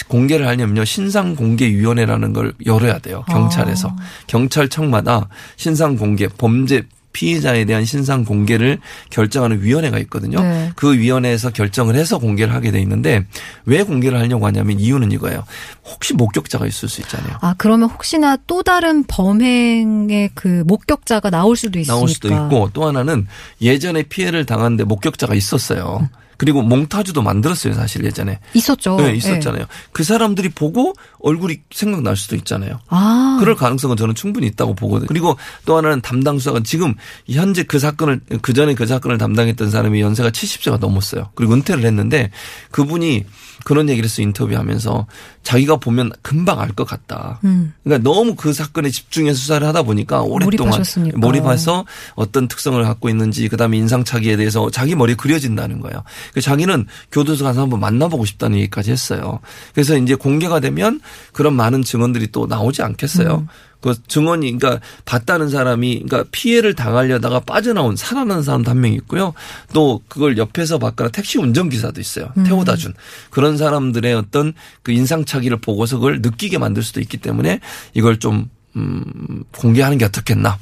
공개를 0.10 0.46
하려면요 0.46 0.84
신상 0.84 1.36
공개 1.38 1.68
위원회라는 1.70 2.34
걸 2.34 2.54
열어야 2.66 3.00
돼요 3.00 3.24
경찰에서 3.30 3.88
아. 3.88 3.96
경찰청마다 4.28 5.30
신상 5.56 5.96
공개 5.96 6.28
범죄 6.28 6.84
피해자에 7.14 7.66
대한 7.66 7.86
신상 7.86 8.24
공개를 8.26 8.80
결정하는 9.10 9.62
위원회가 9.62 10.00
있거든요. 10.00 10.42
네. 10.42 10.72
그 10.76 10.98
위원회에서 10.98 11.52
결정을 11.52 11.96
해서 11.96 12.18
공개를 12.18 12.54
하게 12.54 12.72
돼 12.72 12.80
있는데 12.82 13.26
왜 13.66 13.84
공개를 13.84 14.20
하려고 14.20 14.46
하냐면 14.46 14.80
이유는 14.80 15.12
이거예요. 15.12 15.44
혹시 15.86 16.14
목격자가 16.14 16.66
있을 16.66 16.88
수 16.90 17.02
있잖아요. 17.02 17.38
아, 17.42 17.54
그러면 17.58 17.90
혹시나 17.90 18.38
또 18.48 18.64
다른 18.64 19.04
범행의 19.04 20.32
그 20.36 20.64
목격자가 20.66 21.30
나올 21.30 21.56
수도 21.56 21.80
있으니까. 21.80 21.96
나올 21.96 22.08
수도 22.08 22.30
있고 22.30 22.70
또 22.74 22.88
하나는 22.88 23.28
예전에 23.62 24.04
피해를 24.04 24.46
당한데 24.46 24.86
목격자가 24.86 25.36
있었어요. 25.36 26.10
그리고 26.42 26.64
몽타주도 26.64 27.22
만들었어요, 27.22 27.76
사실 27.76 28.04
예전에. 28.04 28.40
있었죠. 28.56 28.96
네, 28.96 29.14
있었잖아요. 29.14 29.66
그 29.92 30.04
사람들이 30.04 30.50
보고 30.50 30.96
얼굴이 31.20 31.60
생각날 31.70 32.18
수도 32.18 32.36
있잖아요. 32.36 32.80
아. 32.88 33.38
그럴 33.40 33.56
가능성은 33.56 33.96
저는 33.96 34.16
충분히 34.16 34.48
있다고 34.48 34.74
보거든요. 34.74 35.06
그리고 35.08 35.38
또 35.68 35.78
하나는 35.78 36.02
담당 36.02 36.40
수사관 36.40 36.64
지금 36.64 36.96
현재 37.30 37.62
그 37.62 37.78
사건을 37.78 38.22
그 38.42 38.54
전에 38.54 38.74
그 38.74 38.88
사건을 38.88 39.20
담당했던 39.20 39.70
사람이 39.70 40.02
연세가 40.02 40.32
70세가 40.32 40.80
넘었어요. 40.80 41.30
그리고 41.36 41.54
은퇴를 41.54 41.86
했는데 41.86 42.32
그분이 42.72 43.26
그런 43.64 43.90
얘기를 43.90 44.06
해서 44.10 44.24
인터뷰하면서 44.24 45.06
자기가 45.44 45.76
보면 45.78 46.12
금방 46.24 46.60
알 46.60 46.72
것 46.72 46.86
같다. 46.88 47.40
음. 47.44 47.74
그러니까 47.84 48.10
너무 48.10 48.34
그 48.36 48.54
사건에 48.54 48.90
집중해서 48.90 49.38
수사를 49.38 49.68
하다 49.68 49.84
보니까 49.84 50.22
오랫동안 50.22 50.72
몰입하셨으니까. 50.72 51.18
몰입해서 51.20 51.86
어떤 52.16 52.48
특성을 52.48 52.82
갖고 52.82 53.10
있는지 53.10 53.50
그다음에 53.50 53.78
인상착의에 53.78 54.38
대해서 54.38 54.70
자기 54.72 54.96
머리에 54.96 55.16
그려진다는 55.16 55.82
거예요. 55.82 56.02
그 56.34 56.42
자기는 56.42 56.88
교도소 57.12 57.44
가서 57.44 57.62
한번 57.62 57.80
만나보고 57.80 58.26
싶다는 58.26 58.58
얘기까지 58.60 58.92
했어요. 58.92 59.40
그래서 59.74 59.98
이제 59.98 60.16
공개가 60.16 60.60
되면 60.60 61.00
그런 61.34 61.56
많은 61.56 61.84
증언들이 61.84 62.28
또 62.32 62.48
나오지 62.48 62.82
않겠어요. 62.82 63.48
그 63.82 63.96
증언이 64.08 64.58
그러니까 64.60 64.80
봤다는 65.06 65.50
사람이 65.50 66.04
그러니까 66.08 66.30
피해를 66.32 66.76
당하려다가 66.76 67.40
빠져나온 67.40 67.96
살아난 67.96 68.44
사람도 68.44 68.70
한 68.70 68.80
명 68.82 68.94
있고요. 68.94 69.34
또 69.74 70.02
그걸 70.08 70.38
옆에서 70.38 70.78
봤거나 70.78 71.10
택시 71.10 71.40
운전기사도 71.40 72.00
있어요. 72.00 72.30
태워다 72.46 72.76
준 72.76 72.94
그런 73.32 73.58
사람들의 73.58 74.14
어떤 74.14 74.54
그 74.84 74.92
인상착의를 74.92 75.58
보고서 75.62 75.98
그걸 75.98 76.22
느끼게 76.22 76.60
만들 76.60 76.84
수도 76.84 77.00
있기 77.02 77.18
때문에 77.18 77.60
이걸 77.96 78.20
좀 78.20 78.50
음, 78.76 79.44
공개하는 79.58 79.98
게 79.98 80.06
어떻겠나 80.06 80.58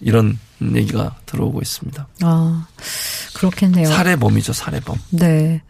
이런 0.00 0.38
얘기가 0.62 1.16
들어오고 1.26 1.60
있습니다. 1.60 2.06
아, 2.22 2.66
그렇겠네요. 3.34 3.86
살해범이죠, 3.86 4.52
살해범. 4.52 4.96
네. 5.10 5.62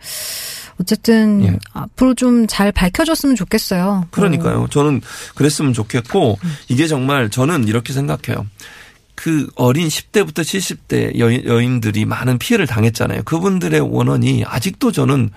어쨌든 0.81 1.45
예. 1.45 1.59
앞으로 1.73 2.15
좀 2.15 2.47
잘 2.47 2.73
밝혀졌으면 2.73 3.37
좋겠어요. 3.37 4.09
그러니까요. 4.11 4.67
저는 4.71 5.03
그랬으면 5.35 5.73
좋겠고 5.73 6.39
이게 6.69 6.87
정말 6.87 7.31
저는 7.31 7.69
이렇게 7.69 7.93
생각해요. 7.93 8.47
그 9.15 9.49
어린 9.55 9.89
10대부터 9.89 10.41
70대 10.41 11.19
여인, 11.19 11.45
여인들이 11.45 12.07
많은 12.07 12.39
피해를 12.39 12.67
당했잖아요. 12.67 13.25
그분들의 13.25 13.79
원언이 13.81 14.45
아직도 14.47 14.93
저는 14.93 15.31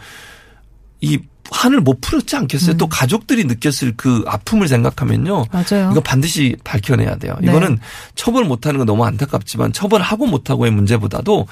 이 1.02 1.20
한을 1.52 1.82
못 1.82 2.00
풀었지 2.02 2.36
않겠어요? 2.36 2.78
또 2.78 2.88
가족들이 2.88 3.44
느꼈을 3.46 3.94
그 3.98 4.24
아픔을 4.28 4.68
생각하면요. 4.68 5.46
맞아요. 5.52 5.92
이거 5.92 6.02
반드시 6.02 6.56
밝혀내야 6.64 7.18
돼요. 7.18 7.36
네. 7.42 7.50
이거는 7.50 7.80
처벌 8.16 8.46
못하는 8.46 8.78
건 8.78 8.88
너무 8.88 9.06
안타깝지만 9.06 9.74
처벌하고 9.74 10.26
못하고의 10.28 10.72
문제보다도 10.72 11.48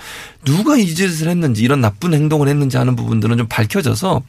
누가 0.46 0.78
이 0.78 0.88
짓을 0.88 1.28
했는지 1.30 1.64
이런 1.64 1.82
나쁜 1.82 2.14
행동을 2.14 2.48
했는지 2.48 2.78
하는 2.78 2.96
부분들은 2.96 3.38
좀 3.38 3.48
밝혀져서 3.48 4.22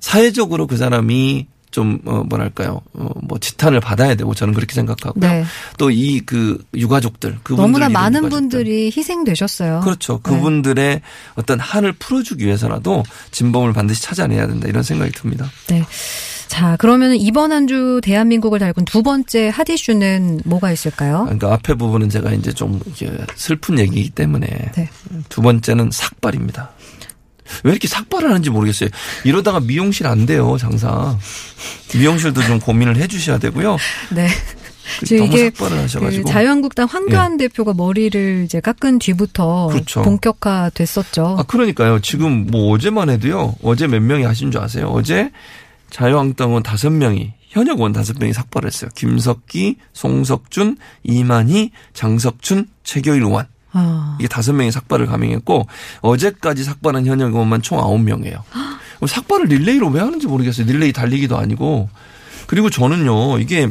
사회적으로 0.00 0.66
그 0.66 0.76
사람이 0.76 1.46
좀, 1.72 1.98
어, 2.04 2.22
뭐랄까요. 2.28 2.80
어, 2.94 3.08
뭐, 3.22 3.38
지탄을 3.38 3.80
받아야 3.80 4.14
되고 4.14 4.32
저는 4.34 4.54
그렇게 4.54 4.74
생각하고요. 4.74 5.28
네. 5.28 5.44
또이 5.78 6.20
그 6.20 6.62
유가족들. 6.74 7.38
그분들 7.42 7.62
너무나 7.62 7.88
많은 7.88 8.18
유가족들. 8.24 8.30
분들이 8.30 8.92
희생되셨어요. 8.96 9.80
그렇죠. 9.80 10.20
네. 10.22 10.30
그분들의 10.30 11.00
어떤 11.34 11.58
한을 11.58 11.92
풀어주기 11.94 12.44
위해서라도 12.46 13.02
진범을 13.32 13.72
반드시 13.72 14.02
찾아내야 14.02 14.46
된다 14.46 14.68
이런 14.68 14.82
생각이 14.84 15.10
듭니다. 15.12 15.50
네. 15.66 15.84
자, 16.48 16.76
그러면 16.78 17.14
이번 17.16 17.50
한 17.50 17.66
주 17.66 18.00
대한민국을 18.04 18.58
달군 18.58 18.84
두 18.84 19.02
번째 19.02 19.48
핫 19.48 19.66
이슈는 19.70 20.42
뭐가 20.44 20.70
있을까요? 20.70 21.22
그러니까 21.24 21.54
앞에 21.54 21.72
부분은 21.74 22.10
제가 22.10 22.32
이제 22.32 22.52
좀 22.52 22.78
슬픈 23.36 23.78
얘기이기 23.78 24.10
때문에 24.10 24.46
네. 24.74 24.90
두 25.30 25.40
번째는 25.40 25.90
삭발입니다. 25.90 26.70
왜 27.64 27.70
이렇게 27.70 27.88
삭발을 27.88 28.28
하는지 28.28 28.50
모르겠어요. 28.50 28.90
이러다가 29.24 29.60
미용실 29.60 30.06
안 30.06 30.26
돼요, 30.26 30.56
장사. 30.58 31.16
미용실도 31.94 32.42
좀 32.42 32.58
고민을 32.60 32.96
해 32.96 33.06
주셔야 33.06 33.38
되고요. 33.38 33.76
네. 34.10 34.28
그 35.06 35.14
이게 35.14 35.50
삭발을 35.50 35.76
그 35.76 35.82
하셔가지고. 35.82 36.28
예. 36.28 36.32
자유한국당 36.32 36.86
황교안 36.86 37.36
대표가 37.36 37.72
머리를 37.74 38.42
이제 38.44 38.60
깎은 38.60 38.98
뒤부터 38.98 39.68
그렇죠. 39.68 40.02
본격화 40.02 40.70
됐었죠. 40.74 41.36
아, 41.38 41.42
그러니까요. 41.44 42.00
지금 42.00 42.46
뭐 42.48 42.72
어제만 42.72 43.10
해도요. 43.10 43.54
어제 43.62 43.86
몇 43.86 44.00
명이 44.02 44.24
하신 44.24 44.50
줄 44.50 44.60
아세요? 44.60 44.88
어제 44.88 45.30
자유한국당원 45.90 46.62
다섯 46.62 46.90
명이 46.90 47.34
현역 47.48 47.78
의원 47.78 47.92
다섯 47.92 48.18
명이 48.18 48.32
삭발을 48.32 48.66
했어요. 48.66 48.90
김석기, 48.94 49.76
송석준, 49.92 50.78
이만희, 51.04 51.70
장석춘, 51.92 52.66
최교일 52.82 53.22
의원. 53.22 53.46
아, 53.72 54.16
이게 54.20 54.28
다섯 54.28 54.52
명이 54.52 54.70
삭발을 54.70 55.06
감행했고 55.06 55.66
어제까지 56.00 56.64
삭발한 56.64 57.06
현역 57.06 57.32
의원만 57.32 57.62
총 57.62 57.78
아홉 57.78 58.00
명이에요. 58.00 58.44
삭발을 59.06 59.46
릴레이로 59.46 59.88
왜 59.88 60.00
하는지 60.00 60.26
모르겠어요. 60.26 60.66
릴레이 60.66 60.92
달리기도 60.92 61.36
아니고. 61.36 61.88
그리고 62.46 62.70
저는요, 62.70 63.38
이게 63.38 63.68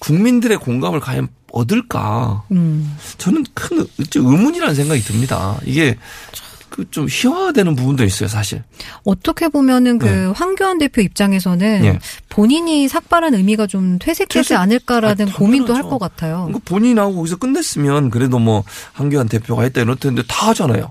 국민들의 0.00 0.58
공감을 0.58 1.00
과연 1.00 1.28
얻을까. 1.52 2.42
음. 2.50 2.96
저는 3.16 3.46
큰 3.54 3.86
의문이라는 4.14 4.74
생각이 4.74 5.00
듭니다. 5.02 5.58
이게 5.64 5.96
그 6.74 6.84
좀 6.90 7.06
희화화되는 7.08 7.76
부분도 7.76 8.02
있어요, 8.04 8.28
사실. 8.28 8.64
어떻게 9.04 9.46
보면은 9.48 9.98
그 9.98 10.06
네. 10.06 10.24
황교안 10.34 10.78
대표 10.78 11.02
입장에서는 11.02 11.84
예. 11.84 11.98
본인이 12.28 12.88
삭발한 12.88 13.32
의미가 13.34 13.68
좀 13.68 13.98
퇴색되지 14.00 14.48
퇴색- 14.50 14.58
않을까라는 14.58 15.28
아, 15.28 15.32
고민도 15.34 15.72
할. 15.72 15.84
것 15.84 15.98
같아요. 15.98 16.50
그 16.52 16.58
본인하고 16.58 17.14
거기서 17.14 17.36
끝냈으면 17.36 18.10
그래도 18.10 18.40
뭐 18.40 18.64
한교안 18.92 19.28
대표가 19.28 19.62
했다 19.62 19.82
이럴 19.82 19.94
텐데 19.96 20.22
다 20.26 20.48
하잖아요. 20.48 20.90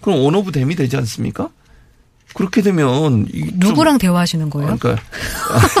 그럼 0.00 0.20
one 0.22 0.40
of 0.40 0.52
them이 0.52 0.74
되지 0.74 0.96
않습니까? 0.96 1.50
그렇게 2.32 2.62
되면 2.62 3.26
누구랑 3.56 3.98
대화하시는 3.98 4.48
거예요? 4.50 4.76
그러니까 4.78 5.02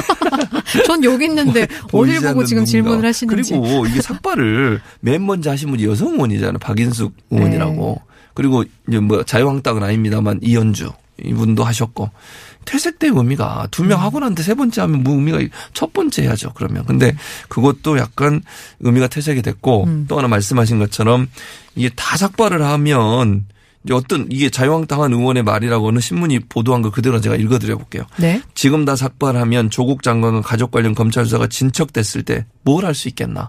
전 0.86 1.02
여기 1.04 1.24
있는데 1.26 1.62
어딜 1.92 2.20
보이지 2.20 2.20
보고 2.26 2.44
지금 2.44 2.64
누군가. 2.64 2.70
질문을 2.70 3.08
하시는지. 3.08 3.52
그리고 3.52 3.86
이게 3.86 4.02
삭발을 4.02 4.80
맨 5.00 5.24
먼저 5.24 5.50
하신 5.50 5.70
분이 5.70 5.84
여성 5.84 6.12
의원이잖아요. 6.14 6.58
박인숙 6.58 7.14
의원이라고. 7.30 8.00
네. 8.04 8.09
그리고 8.34 8.64
이제 8.88 8.98
뭐 8.98 9.22
자유한국당은 9.22 9.82
아닙니다만 9.82 10.40
이언주 10.42 10.90
이분도 11.24 11.64
하셨고 11.64 12.10
퇴색된 12.64 13.16
의미가 13.16 13.68
두 13.70 13.82
음. 13.82 13.88
명 13.88 14.00
하고 14.00 14.20
난데 14.20 14.42
세 14.42 14.54
번째 14.54 14.82
하면 14.82 15.02
뭐 15.02 15.14
의미가 15.14 15.38
첫 15.72 15.92
번째 15.92 16.22
해야죠. 16.22 16.52
그러면 16.54 16.84
근데 16.86 17.14
그것도 17.48 17.98
약간 17.98 18.42
의미가 18.80 19.08
퇴색이 19.08 19.42
됐고 19.42 19.84
음. 19.84 20.04
또 20.08 20.18
하나 20.18 20.28
말씀하신 20.28 20.78
것처럼 20.78 21.28
이게 21.74 21.90
다 21.94 22.16
삭발을 22.16 22.62
하면 22.62 23.46
이제 23.84 23.94
어떤 23.94 24.26
이게 24.30 24.50
자유한국당 24.50 25.00
의원의 25.10 25.42
말이라고 25.42 25.88
어느 25.88 26.00
신문이 26.00 26.40
보도한 26.50 26.82
거 26.82 26.90
그대로 26.90 27.18
제가 27.20 27.36
읽어드려 27.36 27.76
볼게요. 27.78 28.04
네. 28.18 28.42
지금 28.54 28.84
다 28.84 28.94
삭발하면 28.94 29.70
조국 29.70 30.02
장관과 30.02 30.42
가족 30.42 30.70
관련 30.70 30.94
검찰 30.94 31.24
수사가 31.24 31.46
진척됐을 31.46 32.22
때 32.22 32.44
뭘 32.66 32.84
할 32.84 32.94
수 32.94 33.08
있겠나. 33.08 33.48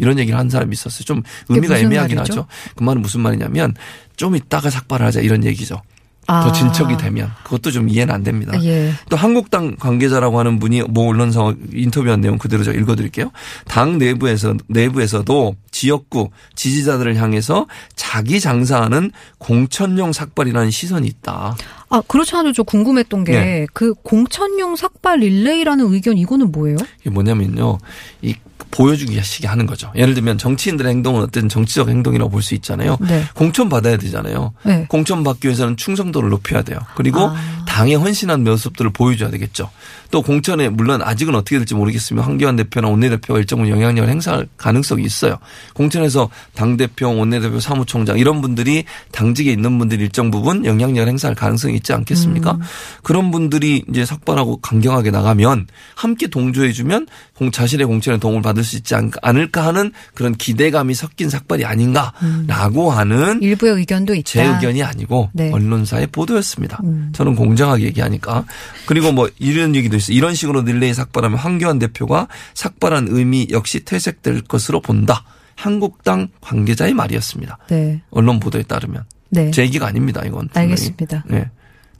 이런 0.00 0.18
얘기를 0.18 0.38
한 0.38 0.48
사람이 0.48 0.72
있었어요. 0.72 1.04
좀 1.04 1.22
의미가 1.48 1.78
애매하긴 1.78 2.16
말이죠? 2.16 2.32
하죠. 2.32 2.46
그 2.74 2.82
말은 2.82 3.02
무슨 3.02 3.20
말이냐면 3.20 3.74
좀 4.16 4.36
이따가 4.36 4.70
삭발하자 4.70 5.20
이런 5.20 5.44
얘기죠. 5.44 5.80
아. 6.26 6.44
더 6.44 6.52
진척이 6.52 6.96
되면 6.96 7.28
그것도 7.42 7.72
좀 7.72 7.88
이해는 7.88 8.14
안 8.14 8.22
됩니다. 8.22 8.52
예. 8.62 8.92
또 9.08 9.16
한국당 9.16 9.74
관계자라고 9.76 10.38
하는 10.38 10.60
분이 10.60 10.82
모 10.82 11.08
언론사 11.08 11.54
인터뷰한 11.72 12.20
내용 12.20 12.38
그대로 12.38 12.62
제가 12.62 12.78
읽어드릴게요. 12.78 13.32
당 13.66 13.98
내부에서 13.98 14.54
내부에서도 14.68 15.56
지역구 15.72 16.30
지지자들을 16.54 17.16
향해서 17.16 17.66
자기 17.96 18.38
장사하는 18.38 19.10
공천용 19.38 20.12
삭발이라는 20.12 20.70
시선이 20.70 21.08
있다. 21.08 21.56
아, 21.88 22.02
그렇지 22.06 22.36
않아도 22.36 22.52
저 22.52 22.62
궁금했던 22.62 23.24
게 23.24 23.32
네. 23.32 23.66
그 23.72 23.94
공천용 23.94 24.76
삭발 24.76 25.18
릴레이라는 25.18 25.92
의견 25.92 26.16
이거는 26.16 26.52
뭐예요? 26.52 26.76
이게 27.00 27.10
뭐냐면요. 27.10 27.78
이 28.22 28.34
보여주기 28.70 29.20
식이 29.22 29.46
하는 29.46 29.66
거죠. 29.66 29.90
예를 29.94 30.14
들면 30.14 30.38
정치인들의 30.38 30.90
행동은 30.90 31.22
어떤 31.22 31.48
정치적 31.48 31.88
행동이라고 31.88 32.30
볼 32.30 32.40
수 32.42 32.54
있잖아요. 32.54 32.96
네. 33.00 33.24
공천 33.34 33.68
받아야 33.68 33.96
되잖아요. 33.98 34.52
네. 34.64 34.86
공천 34.88 35.22
받기 35.24 35.48
위해서는 35.48 35.76
충성도를 35.76 36.30
높여야 36.30 36.62
돼요. 36.62 36.78
그리고 36.96 37.20
아. 37.20 37.64
당에 37.68 37.94
헌신한 37.94 38.42
모습들을 38.44 38.90
보여줘야 38.92 39.30
되겠죠. 39.30 39.70
또 40.10 40.22
공천에 40.22 40.68
물론 40.68 41.02
아직은 41.02 41.34
어떻게 41.34 41.56
될지 41.56 41.74
모르겠으면 41.74 42.24
황교안 42.24 42.56
대표나 42.56 42.88
원내대표가 42.88 43.38
일정 43.38 43.60
부분 43.60 43.72
영향력을 43.72 44.08
행사할 44.08 44.48
가능성이 44.56 45.04
있어요. 45.04 45.38
공천에서 45.74 46.28
당대표, 46.54 47.16
원내대표, 47.16 47.60
사무총장 47.60 48.18
이런 48.18 48.40
분들이 48.40 48.84
당직에 49.12 49.52
있는 49.52 49.78
분들이 49.78 50.02
일정 50.02 50.30
부분 50.30 50.64
영향력을 50.64 51.08
행사할 51.08 51.34
가능성이 51.34 51.76
있지 51.76 51.92
않겠습니까? 51.92 52.52
음. 52.52 52.60
그런 53.02 53.30
분들이 53.30 53.84
이제 53.88 54.04
삭발하고 54.04 54.56
강경하게 54.58 55.10
나가면 55.10 55.68
함께 55.94 56.26
동조해주면 56.26 57.06
자신의 57.52 57.86
공천에 57.86 58.18
도움을 58.18 58.42
받을 58.42 58.64
수 58.64 58.76
있지 58.76 58.94
않을까 59.22 59.66
하는 59.66 59.92
그런 60.14 60.34
기대감이 60.34 60.94
섞인 60.94 61.30
삭발이 61.30 61.64
아닌가라고 61.64 62.90
하는 62.90 63.40
일부의 63.42 63.74
의견도 63.74 64.14
있다. 64.14 64.24
제 64.24 64.44
의견이 64.44 64.82
아니고 64.82 65.30
네. 65.32 65.50
언론사의 65.52 66.08
보도였습니다. 66.08 66.80
음. 66.84 67.10
저는 67.14 67.36
공정하게 67.36 67.84
얘기하니까. 67.84 68.44
그리고 68.86 69.12
뭐 69.12 69.28
이런 69.38 69.74
얘기도 69.74 69.96
있어요. 70.00 70.16
이런 70.16 70.34
식으로 70.34 70.62
릴레이 70.62 70.94
삭발하면 70.94 71.38
황교안 71.38 71.78
대표가 71.78 72.28
삭발한 72.54 73.06
의미 73.08 73.48
역시 73.50 73.84
퇴색될 73.84 74.42
것으로 74.42 74.80
본다. 74.80 75.24
한국당 75.56 76.28
관계자의 76.40 76.94
말이었습니다. 76.94 77.58
네. 77.68 78.02
언론 78.10 78.40
보도에 78.40 78.62
따르면. 78.62 79.04
네. 79.30 79.50
제 79.50 79.62
얘기가 79.62 79.86
아닙니다. 79.86 80.22
이건. 80.24 80.48
분명히. 80.48 80.72
알겠습니다. 80.72 81.24
네. 81.28 81.50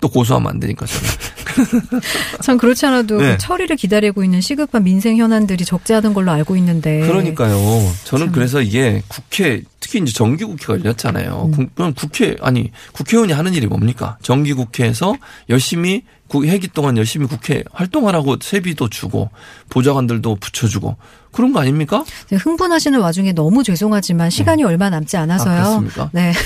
또 0.01 0.09
고소하면 0.09 0.51
안 0.51 0.61
되니까 0.61 0.87
저는. 0.87 2.01
참 2.43 2.57
그렇지 2.59 2.87
않아도 2.87 3.19
네. 3.21 3.33
그 3.33 3.39
처리를 3.39 3.77
기다리고 3.77 4.25
있는 4.25 4.41
시급한 4.41 4.83
민생 4.85 5.17
현안들이 5.17 5.65
적지 5.65 5.93
않은 5.95 6.15
걸로 6.15 6.31
알고 6.31 6.57
있는데. 6.57 7.01
그러니까요. 7.01 7.57
저는 8.05 8.27
참. 8.27 8.33
그래서 8.35 8.61
이게 8.63 9.03
국회 9.09 9.63
특히 9.81 9.99
이제 10.01 10.13
정기국회가 10.13 10.75
열렸잖아요. 10.75 11.45
음. 11.47 11.51
국- 11.53 11.75
그럼 11.75 11.95
국회 11.95 12.37
아니 12.41 12.71
국회의원이 12.93 13.33
하는 13.33 13.55
일이 13.55 13.67
뭡니까? 13.67 14.17
정기국회에서 14.23 15.15
열심히 15.49 16.03
국- 16.29 16.45
회기 16.45 16.69
동안 16.69 16.97
열심히 16.97 17.27
국회 17.27 17.63
활동하라고 17.73 18.37
세비도 18.41 18.89
주고 18.89 19.31
보좌관들도 19.69 20.37
붙여주고 20.37 20.97
그런 21.33 21.53
거 21.53 21.61
아닙니까? 21.61 22.05
네, 22.29 22.37
흥분하시는 22.37 22.99
와중에 22.99 23.33
너무 23.33 23.63
죄송하지만 23.63 24.31
시간이 24.31 24.65
얼마 24.65 24.91
남지 24.91 25.17
않아서요. 25.17 25.53
아, 25.61 25.63
그렇습니까? 25.81 26.11
네. 26.13 26.33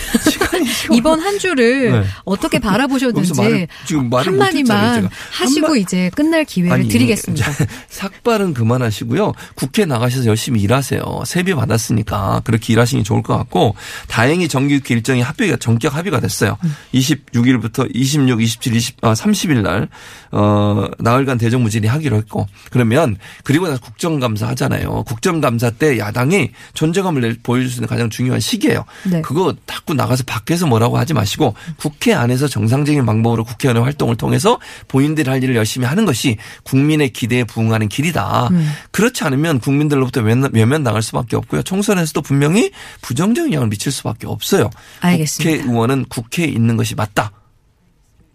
이번 0.92 1.20
한 1.20 1.38
주를 1.38 1.92
네. 1.92 2.05
어떻게 2.25 2.59
바라보셨는지 2.59 3.35
말을 3.40 3.66
지금 3.87 4.09
말을 4.09 4.33
한마디만. 4.33 5.09
하시고 5.33 5.66
한마- 5.66 5.77
이제 5.79 6.11
끝날 6.14 6.44
기회를 6.44 6.73
아니, 6.73 6.88
드리겠습니다. 6.88 7.51
삭발은 7.88 8.55
그만하시고요. 8.55 9.33
국회 9.55 9.85
나가셔서 9.85 10.27
열심히 10.27 10.61
일하세요. 10.62 11.01
세비 11.27 11.55
받았으니까 11.55 12.42
그렇게 12.44 12.73
일하시는 12.73 13.03
게 13.03 13.07
좋을 13.07 13.23
것 13.23 13.37
같고 13.37 13.75
다행히 14.09 14.49
정기국회 14.49 14.94
일정이 14.94 15.23
합의가 15.23 15.57
전격 15.57 15.94
합의가 15.97 16.20
됐어요. 16.20 16.57
26일부터 16.94 17.88
26, 17.92 18.40
27, 18.40 18.75
20, 18.75 18.97
아, 19.05 19.12
30일 19.12 19.62
날 19.62 19.88
어, 20.31 20.87
나흘간 20.99 21.38
대정부 21.38 21.70
질의하기로 21.70 22.16
했고 22.16 22.47
그러면 22.70 23.16
그리고 23.42 23.66
나서 23.68 23.81
국정감사 23.81 24.49
하잖아요. 24.49 24.74
국정감사 24.83 25.71
때 25.71 25.99
야당이 25.99 26.51
존재감을 26.75 27.21
내- 27.23 27.37
보여줄 27.43 27.71
수 27.71 27.77
있는 27.77 27.89
가장 27.89 28.11
중요한 28.11 28.41
시기예요. 28.41 28.85
네. 29.11 29.23
그거 29.23 29.55
자꾸 29.67 29.95
나가서 29.95 30.25
밖에서 30.25 30.67
뭐라고 30.67 30.99
하지 30.99 31.15
마시고 31.15 31.55
국회 31.77 32.13
안에서 32.15 32.49
정상적인 32.49 33.05
방법으로 33.07 33.45
국회의원의 33.45 33.83
활동을 33.85 34.17
통해서 34.17 34.59
본인들이 34.89 35.29
할 35.31 35.43
일을 35.43 35.57
열심히 35.57 35.87
하는 35.87 36.05
것이 36.05 36.37
국민의 36.65 37.11
기대에 37.11 37.45
부응하는 37.45 37.89
길이다. 37.89 38.49
음. 38.51 38.73
그렇지 38.91 39.25
않으면 39.25 39.61
국민들로부터 39.61 40.21
외면- 40.21 40.51
외면당할 40.53 41.03
수밖에 41.03 41.37
없고요. 41.37 41.63
총선에서도 41.63 42.21
분명히 42.23 42.71
부정적 43.03 43.47
영향을 43.47 43.69
미칠 43.69 43.93
수밖에 43.93 44.27
없어요. 44.27 44.71
알겠습니다. 45.01 45.57
국회의원은 45.63 46.07
국회에 46.09 46.47
있는 46.47 46.77
것이 46.77 46.95
맞다. 46.95 47.31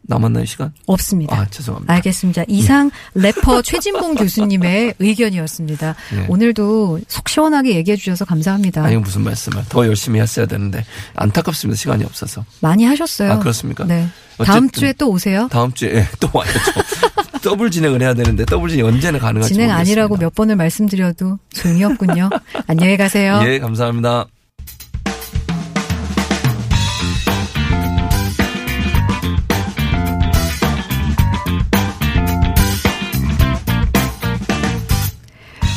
남았나요 0.09 0.43
시간? 0.45 0.73
없습니다. 0.87 1.35
아 1.35 1.45
죄송합니다. 1.49 1.93
알겠습니다. 1.93 2.43
이상 2.47 2.89
래퍼 3.13 3.61
최진봉 3.63 4.15
교수님의 4.15 4.95
의견이었습니다. 4.97 5.95
네. 6.15 6.25
오늘도 6.27 6.99
속 7.07 7.29
시원하게 7.29 7.75
얘기해 7.75 7.95
주셔서 7.95 8.25
감사합니다. 8.25 8.83
아니 8.83 8.97
무슨 8.97 9.21
말씀을 9.21 9.63
더 9.69 9.85
열심히 9.85 10.19
했어야 10.19 10.47
되는데 10.47 10.83
안타깝습니다. 11.15 11.77
시간이 11.77 12.03
없어서. 12.03 12.43
많이 12.59 12.85
하셨어요. 12.85 13.33
아, 13.33 13.39
그렇습니까? 13.39 13.85
네. 13.85 14.07
다음 14.43 14.69
주에 14.71 14.93
또 14.93 15.09
오세요. 15.09 15.47
다음 15.51 15.71
주에 15.73 15.95
예, 15.95 16.07
또 16.19 16.29
와야죠. 16.33 16.59
더블 17.43 17.69
진행을 17.69 18.01
해야 18.01 18.13
되는데 18.13 18.45
더블 18.45 18.69
진행 18.69 18.85
언제나 18.85 19.19
가능할지 19.19 19.53
진행 19.53 19.67
모르겠습니다. 19.67 19.79
아니라고 19.79 20.17
몇 20.17 20.33
번을 20.33 20.55
말씀드려도 20.55 21.37
조용히 21.53 21.83
없군요. 21.83 22.29
안녕히 22.67 22.97
가세요. 22.97 23.41
예, 23.45 23.59
감사합니다. 23.59 24.25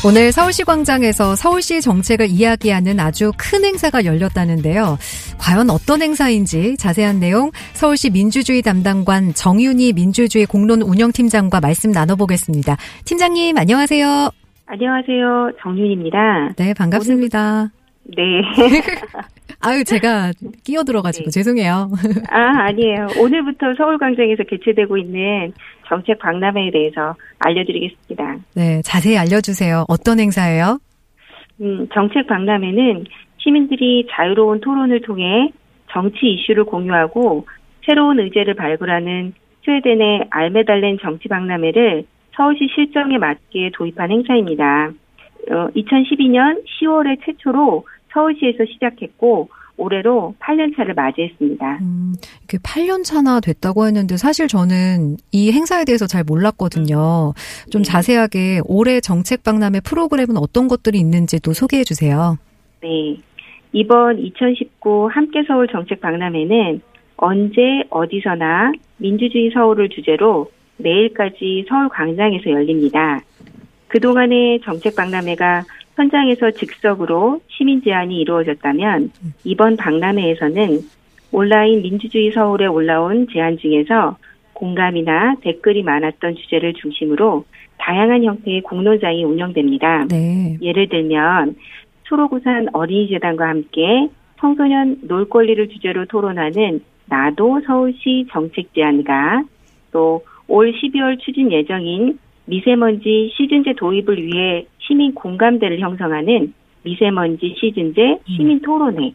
오늘 0.05 0.33
서울시 0.33 0.65
광장에서 0.65 1.37
서울시 1.37 1.81
정책을 1.81 2.27
이야기하는 2.27 2.99
아주 2.99 3.31
큰 3.39 3.65
행사가 3.65 4.05
열렸다는데요. 4.05 4.99
과연 5.39 5.71
어떤 5.71 6.03
행사인지 6.03 6.77
자세한 6.77 7.21
내용 7.21 7.53
서울시 7.73 8.11
민주주의 8.11 8.63
담당관 8.63 9.33
정윤희 9.33 9.93
민주주의 9.93 10.45
공론 10.45 10.83
운영팀장과 10.83 11.61
말씀 11.61 11.93
나눠보겠습니다. 11.93 12.77
팀장님 13.05 13.57
안녕하세요. 13.57 14.31
안녕하세요. 14.67 15.53
정윤입니다. 15.63 16.55
네 16.57 16.75
반갑습니다. 16.75 17.71
네. 18.17 18.43
아유 19.63 19.85
제가 19.85 20.33
끼어 20.65 20.83
들어가지고 20.83 21.27
네. 21.27 21.31
죄송해요. 21.31 21.93
아, 22.29 22.39
아니에요. 22.67 23.07
오늘부터 23.21 23.75
서울광장에서 23.79 24.43
개최되고 24.51 24.97
있는 24.97 25.53
정책 25.87 26.19
박람회에 26.19 26.71
대해서 26.71 27.15
알려드리겠습니다. 27.39 28.37
네 28.55 28.83
자세히 28.83 29.17
알려주세요. 29.19 29.85
어떤 29.89 30.21
행사예요? 30.21 30.79
음, 31.61 31.89
정책 31.93 32.27
박람회는 32.27 33.05
시민들이 33.39 34.07
자유로운 34.11 34.61
토론을 34.61 35.03
통해 35.03 35.53
정치 35.91 36.27
이슈를 36.27 36.65
공유하고 36.65 37.47
새로운 37.87 38.21
의제를 38.21 38.55
발굴하는 38.55 39.35
스웨덴의 39.65 40.29
알메달렌 40.31 40.99
정치 41.01 41.29
박람회를 41.29 42.05
서울시 42.35 42.69
실정에 42.75 43.19
맞게 43.19 43.71
도입한 43.75 44.11
행사입니다. 44.11 44.91
어, 45.51 45.69
2012년 45.77 46.63
10월에 46.65 47.19
최초로 47.25 47.85
서울시에서 48.13 48.65
시작했고 48.67 49.49
올해로 49.77 50.35
8년 50.39 50.77
차를 50.77 50.95
맞이했습니다. 50.95 51.79
음, 51.81 52.15
이렇게 52.39 52.59
8년 52.59 53.05
차나 53.05 53.41
됐다고 53.41 53.87
했는데 53.87 54.17
사실 54.17 54.49
저는 54.49 55.17
이 55.33 55.51
행사에 55.51 55.85
대해서 55.85 56.07
잘 56.07 56.25
몰랐거든요. 56.25 57.33
좀 57.71 57.83
네. 57.83 57.91
자세하게 57.91 58.61
올해 58.67 59.01
정책 59.01 59.43
박람회 59.43 59.81
프로그램은 59.81 60.37
어떤 60.37 60.69
것들이 60.69 60.99
있는지도 60.99 61.53
소개해 61.53 61.85
주세요. 61.85 62.37
네. 62.83 63.17
이번 63.73 64.19
2019 64.19 65.09
함께 65.11 65.43
서울 65.49 65.67
정책 65.69 66.01
박람회는 66.01 66.83
언제 67.17 67.61
어디서나 67.91 68.73
민주주의 68.99 69.51
서울을 69.53 69.89
주제로 69.89 70.51
내일까지 70.77 71.65
서울 71.69 71.89
광장에서 71.89 72.51
열립니다. 72.51 73.21
그동안의 73.89 74.61
정책 74.65 74.97
박람회가 74.97 75.65
현장에서 75.97 76.51
즉석으로 76.53 77.41
시민 77.49 77.83
제안이 77.83 78.21
이루어졌다면 78.21 79.11
이번 79.45 79.77
박람회에서는 79.77 80.81
온라인 81.33 81.83
민주주의 81.83 82.31
서울에 82.33 82.67
올라온 82.67 83.27
제안 83.33 83.59
중에서 83.59 84.17
공감이나 84.53 85.37
댓글이 85.41 85.83
많았던 85.83 86.37
주제를 86.37 86.75
중심으로 86.75 87.45
다양한 87.79 88.23
형태의 88.23 88.61
공론장이 88.63 89.25
운영됩니다. 89.25 90.07
네. 90.09 90.57
예를 90.63 90.89
들면 90.89 91.57
수로구산 92.05 92.69
어린이재단과 92.73 93.49
함께 93.49 94.09
청소년 94.39 94.99
놀 95.03 95.29
권리를 95.29 95.69
주제로 95.69 96.05
토론하는 96.05 96.81
나도 97.07 97.61
서울시 97.67 98.27
정책 98.31 98.73
제안가 98.75 99.45
또올 99.91 100.73
12월 100.73 101.19
추진 101.21 101.51
예정인 101.51 102.19
미세먼지 102.53 103.33
시즌제 103.35 103.73
도입을 103.79 104.23
위해 104.23 104.67
시민 104.81 105.15
공감대를 105.15 105.81
형성하는 105.81 106.53
미세먼지 106.83 107.55
시즌제 107.59 108.19
시민 108.27 108.61
토론회 108.61 109.13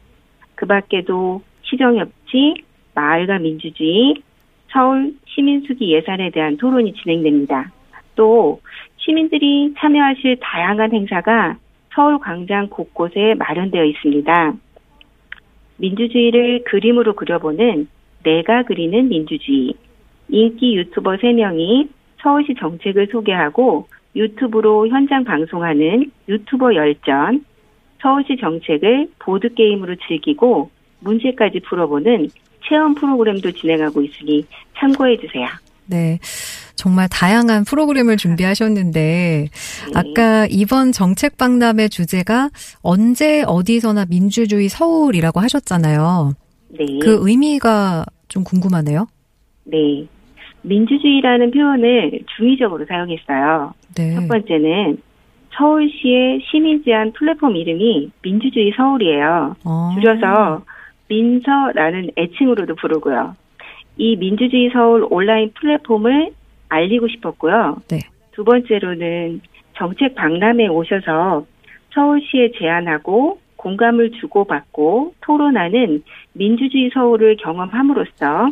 그 0.56 0.65
밖에도 0.65 1.43
시정협치 1.62 2.56
마을과 2.95 3.38
민주주의 3.38 4.15
서울 4.71 5.13
시민수기 5.28 5.93
예산에 5.93 6.32
대한 6.32 6.58
토론이 6.58 6.93
진행됩니다. 6.93 7.71
또 8.15 8.60
시민들이 8.97 9.71
참여하실 9.78 10.38
다양한 10.41 10.91
행사가 10.93 11.58
서울 11.93 12.17
광장 12.17 12.69
곳곳에 12.69 13.36
마련되어 13.36 13.86
있습니다. 13.86 14.54
민주주의를 15.78 16.63
그림으로 16.63 17.13
그려보는 17.13 17.88
내가 18.23 18.63
그리는 18.63 19.08
민주주의. 19.08 19.76
인기 20.30 20.76
유튜버 20.76 21.17
3명이 21.17 21.88
서울시 22.28 22.54
정책을 22.60 23.08
소개하고 23.10 23.88
유튜브로 24.13 24.90
현장 24.90 25.24
방송하는 25.24 26.12
유튜버 26.28 26.76
열전, 26.76 27.46
서울시 28.02 28.36
정책을 28.38 29.10
보드게임으로 29.20 29.96
즐기고 30.06 30.70
문제까지 31.00 31.62
풀어보는 31.62 32.28
체험 32.68 32.96
프로그램도 32.96 33.52
진행하고 33.52 34.02
있으니 34.02 34.46
참고해 34.78 35.16
주세요. 35.18 35.48
네. 35.86 36.20
정말 36.76 37.08
다양한 37.10 37.63
프로그램을 37.63 38.18
준비하셨는데, 38.18 39.48
아까 39.96 40.48
이번 40.50 40.92
정책 40.92 41.38
박람회 41.38 41.88
주제가 41.88 42.50
언제 42.82 43.44
어디서나 43.48 44.06
민주주의 44.10 44.68
서울이라고 44.68 45.40
하셨잖아요. 45.40 46.34
네. 46.78 46.86
그 47.02 47.20
의미가 47.22 48.06
좀 48.28 48.44
궁금하네요. 48.44 49.08
네. 49.63 50.06
민주주의라는 50.67 51.51
표현을 51.51 52.19
중의적으로 52.36 52.86
사용했어요. 52.86 53.73
네. 53.95 54.13
첫 54.15 54.27
번째는 54.27 54.97
서울시의 55.56 56.41
시민 56.49 56.84
제한 56.84 57.13
플랫폼 57.13 57.56
이름이 57.56 58.12
민주주의 58.21 58.71
서울이에요. 58.75 59.56
어. 59.65 59.91
줄여서 59.95 60.62
민서라는 61.08 62.12
애칭으로도 62.17 62.75
부르고요. 62.75 63.36
이 63.97 64.15
민주주의 64.17 64.69
서울 64.71 65.08
온라인 65.10 65.51
플랫폼을 65.53 66.32
알리고 66.69 67.08
싶었고요. 67.08 67.77
네. 67.89 67.99
두 68.34 68.43
번째로는 68.43 69.41
정책 69.73 70.15
박람회에 70.15 70.67
오셔서 70.67 71.45
서울시에 71.93 72.51
제안하고 72.60 73.39
공감을 73.56 74.12
주고받고 74.12 75.15
토론하는 75.21 76.03
민주주의 76.34 76.91
서울을 76.93 77.38
경험함으로써 77.38 78.49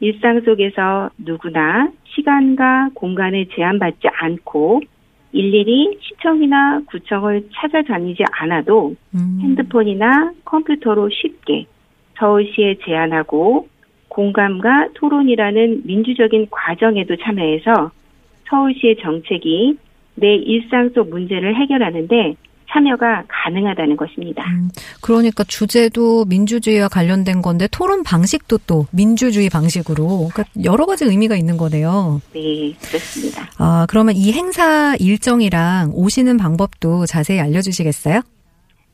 일상 0.00 0.40
속에서 0.42 1.10
누구나 1.18 1.90
시간과 2.04 2.90
공간에 2.94 3.46
제한받지 3.54 4.08
않고 4.20 4.80
일일이 5.32 5.98
시청이나 6.00 6.80
구청을 6.86 7.48
찾아다니지 7.52 8.24
않아도 8.30 8.94
음. 9.14 9.38
핸드폰이나 9.42 10.32
컴퓨터로 10.44 11.10
쉽게 11.10 11.66
서울시에 12.18 12.78
제안하고 12.84 13.68
공감과 14.08 14.88
토론이라는 14.94 15.82
민주적인 15.84 16.48
과정에도 16.50 17.16
참여해서 17.16 17.90
서울시의 18.48 18.96
정책이 18.96 19.76
내 20.14 20.34
일상 20.34 20.90
속 20.90 21.10
문제를 21.10 21.54
해결하는데 21.54 22.34
참여가 22.70 23.24
가능하다는 23.28 23.96
것입니다. 23.96 24.44
음, 24.46 24.68
그러니까 25.00 25.44
주제도 25.44 26.24
민주주의와 26.26 26.88
관련된 26.88 27.42
건데 27.42 27.66
토론 27.70 28.02
방식도 28.02 28.58
또 28.66 28.86
민주주의 28.92 29.48
방식으로 29.48 30.28
그러니까 30.32 30.44
여러 30.64 30.84
가지 30.86 31.04
의미가 31.04 31.36
있는 31.36 31.56
거네요. 31.56 32.20
네, 32.34 32.74
그렇습니다. 32.82 33.48
아, 33.58 33.86
그러면 33.88 34.14
이 34.16 34.32
행사 34.32 34.94
일정이랑 35.00 35.92
오시는 35.94 36.36
방법도 36.36 37.06
자세히 37.06 37.40
알려주시겠어요? 37.40 38.20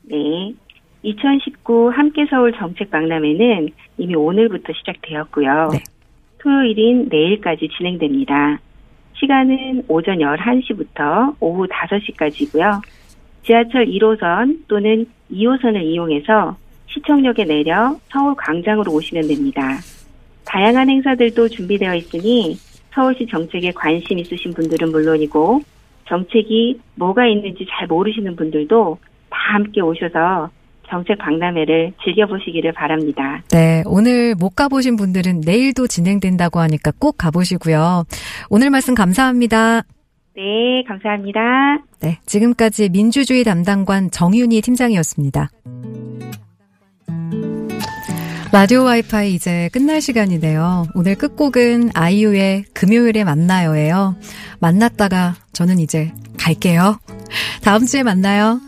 네. 0.03 0.53
2019 1.03 1.91
함께 1.93 2.25
서울 2.29 2.51
정책 2.57 2.89
박람회는 2.89 3.69
이미 3.97 4.15
오늘부터 4.15 4.73
시작되었고요. 4.73 5.69
네. 5.71 5.79
토요일인 6.39 7.09
내일까지 7.09 7.69
진행됩니다. 7.77 8.59
시간은 9.13 9.83
오전 9.87 10.17
11시부터 10.17 11.35
오후 11.39 11.67
5시까지고요. 11.67 12.81
지하철 13.45 13.85
1호선 13.85 14.67
또는 14.67 15.05
2호선을 15.31 15.83
이용해서 15.83 16.57
시청역에 16.87 17.45
내려 17.45 17.97
서울 18.09 18.35
광장으로 18.35 18.91
오시면 18.91 19.27
됩니다. 19.27 19.77
다양한 20.45 20.89
행사들도 20.89 21.49
준비되어 21.49 21.95
있으니 21.95 22.57
서울시 22.93 23.27
정책에 23.29 23.71
관심 23.71 24.19
있으신 24.19 24.53
분들은 24.53 24.91
물론이고 24.91 25.61
정책이 26.07 26.79
뭐가 26.95 27.27
있는지 27.27 27.65
잘 27.69 27.87
모르시는 27.87 28.35
분들도 28.35 28.97
다 29.29 29.37
함께 29.53 29.81
오셔서 29.81 30.49
정책 30.87 31.17
박람회를 31.17 31.93
즐겨보시기를 32.03 32.71
바랍니다. 32.73 33.41
네, 33.49 33.83
오늘 33.87 34.35
못 34.35 34.55
가보신 34.55 34.95
분들은 34.97 35.41
내일도 35.41 35.87
진행된다고 35.87 36.59
하니까 36.59 36.91
꼭 36.99 37.17
가보시고요. 37.17 38.05
오늘 38.49 38.69
말씀 38.69 38.93
감사합니다. 38.93 39.81
네, 40.35 40.83
감사합니다. 40.85 41.39
네, 42.01 42.19
지금까지 42.25 42.89
민주주의 42.89 43.43
담당관 43.45 44.11
정윤희 44.11 44.61
팀장이었습니다. 44.61 45.49
라디오 48.51 48.83
와이파이 48.83 49.33
이제 49.33 49.69
끝날 49.71 50.01
시간이네요. 50.01 50.87
오늘 50.93 51.15
끝곡은 51.15 51.91
아이유의 51.93 52.65
금요일에 52.73 53.23
만나요예요. 53.23 54.15
만났다가 54.59 55.35
저는 55.53 55.79
이제 55.79 56.11
갈게요. 56.37 56.99
다음 57.63 57.85
주에 57.85 58.03
만나요. 58.03 58.59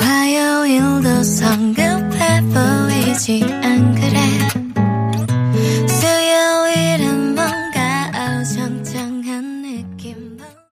화요일도 0.00 1.22
성급해 1.22 2.42
보이지 2.54 3.44
안 3.62 3.94
그래 3.94 4.61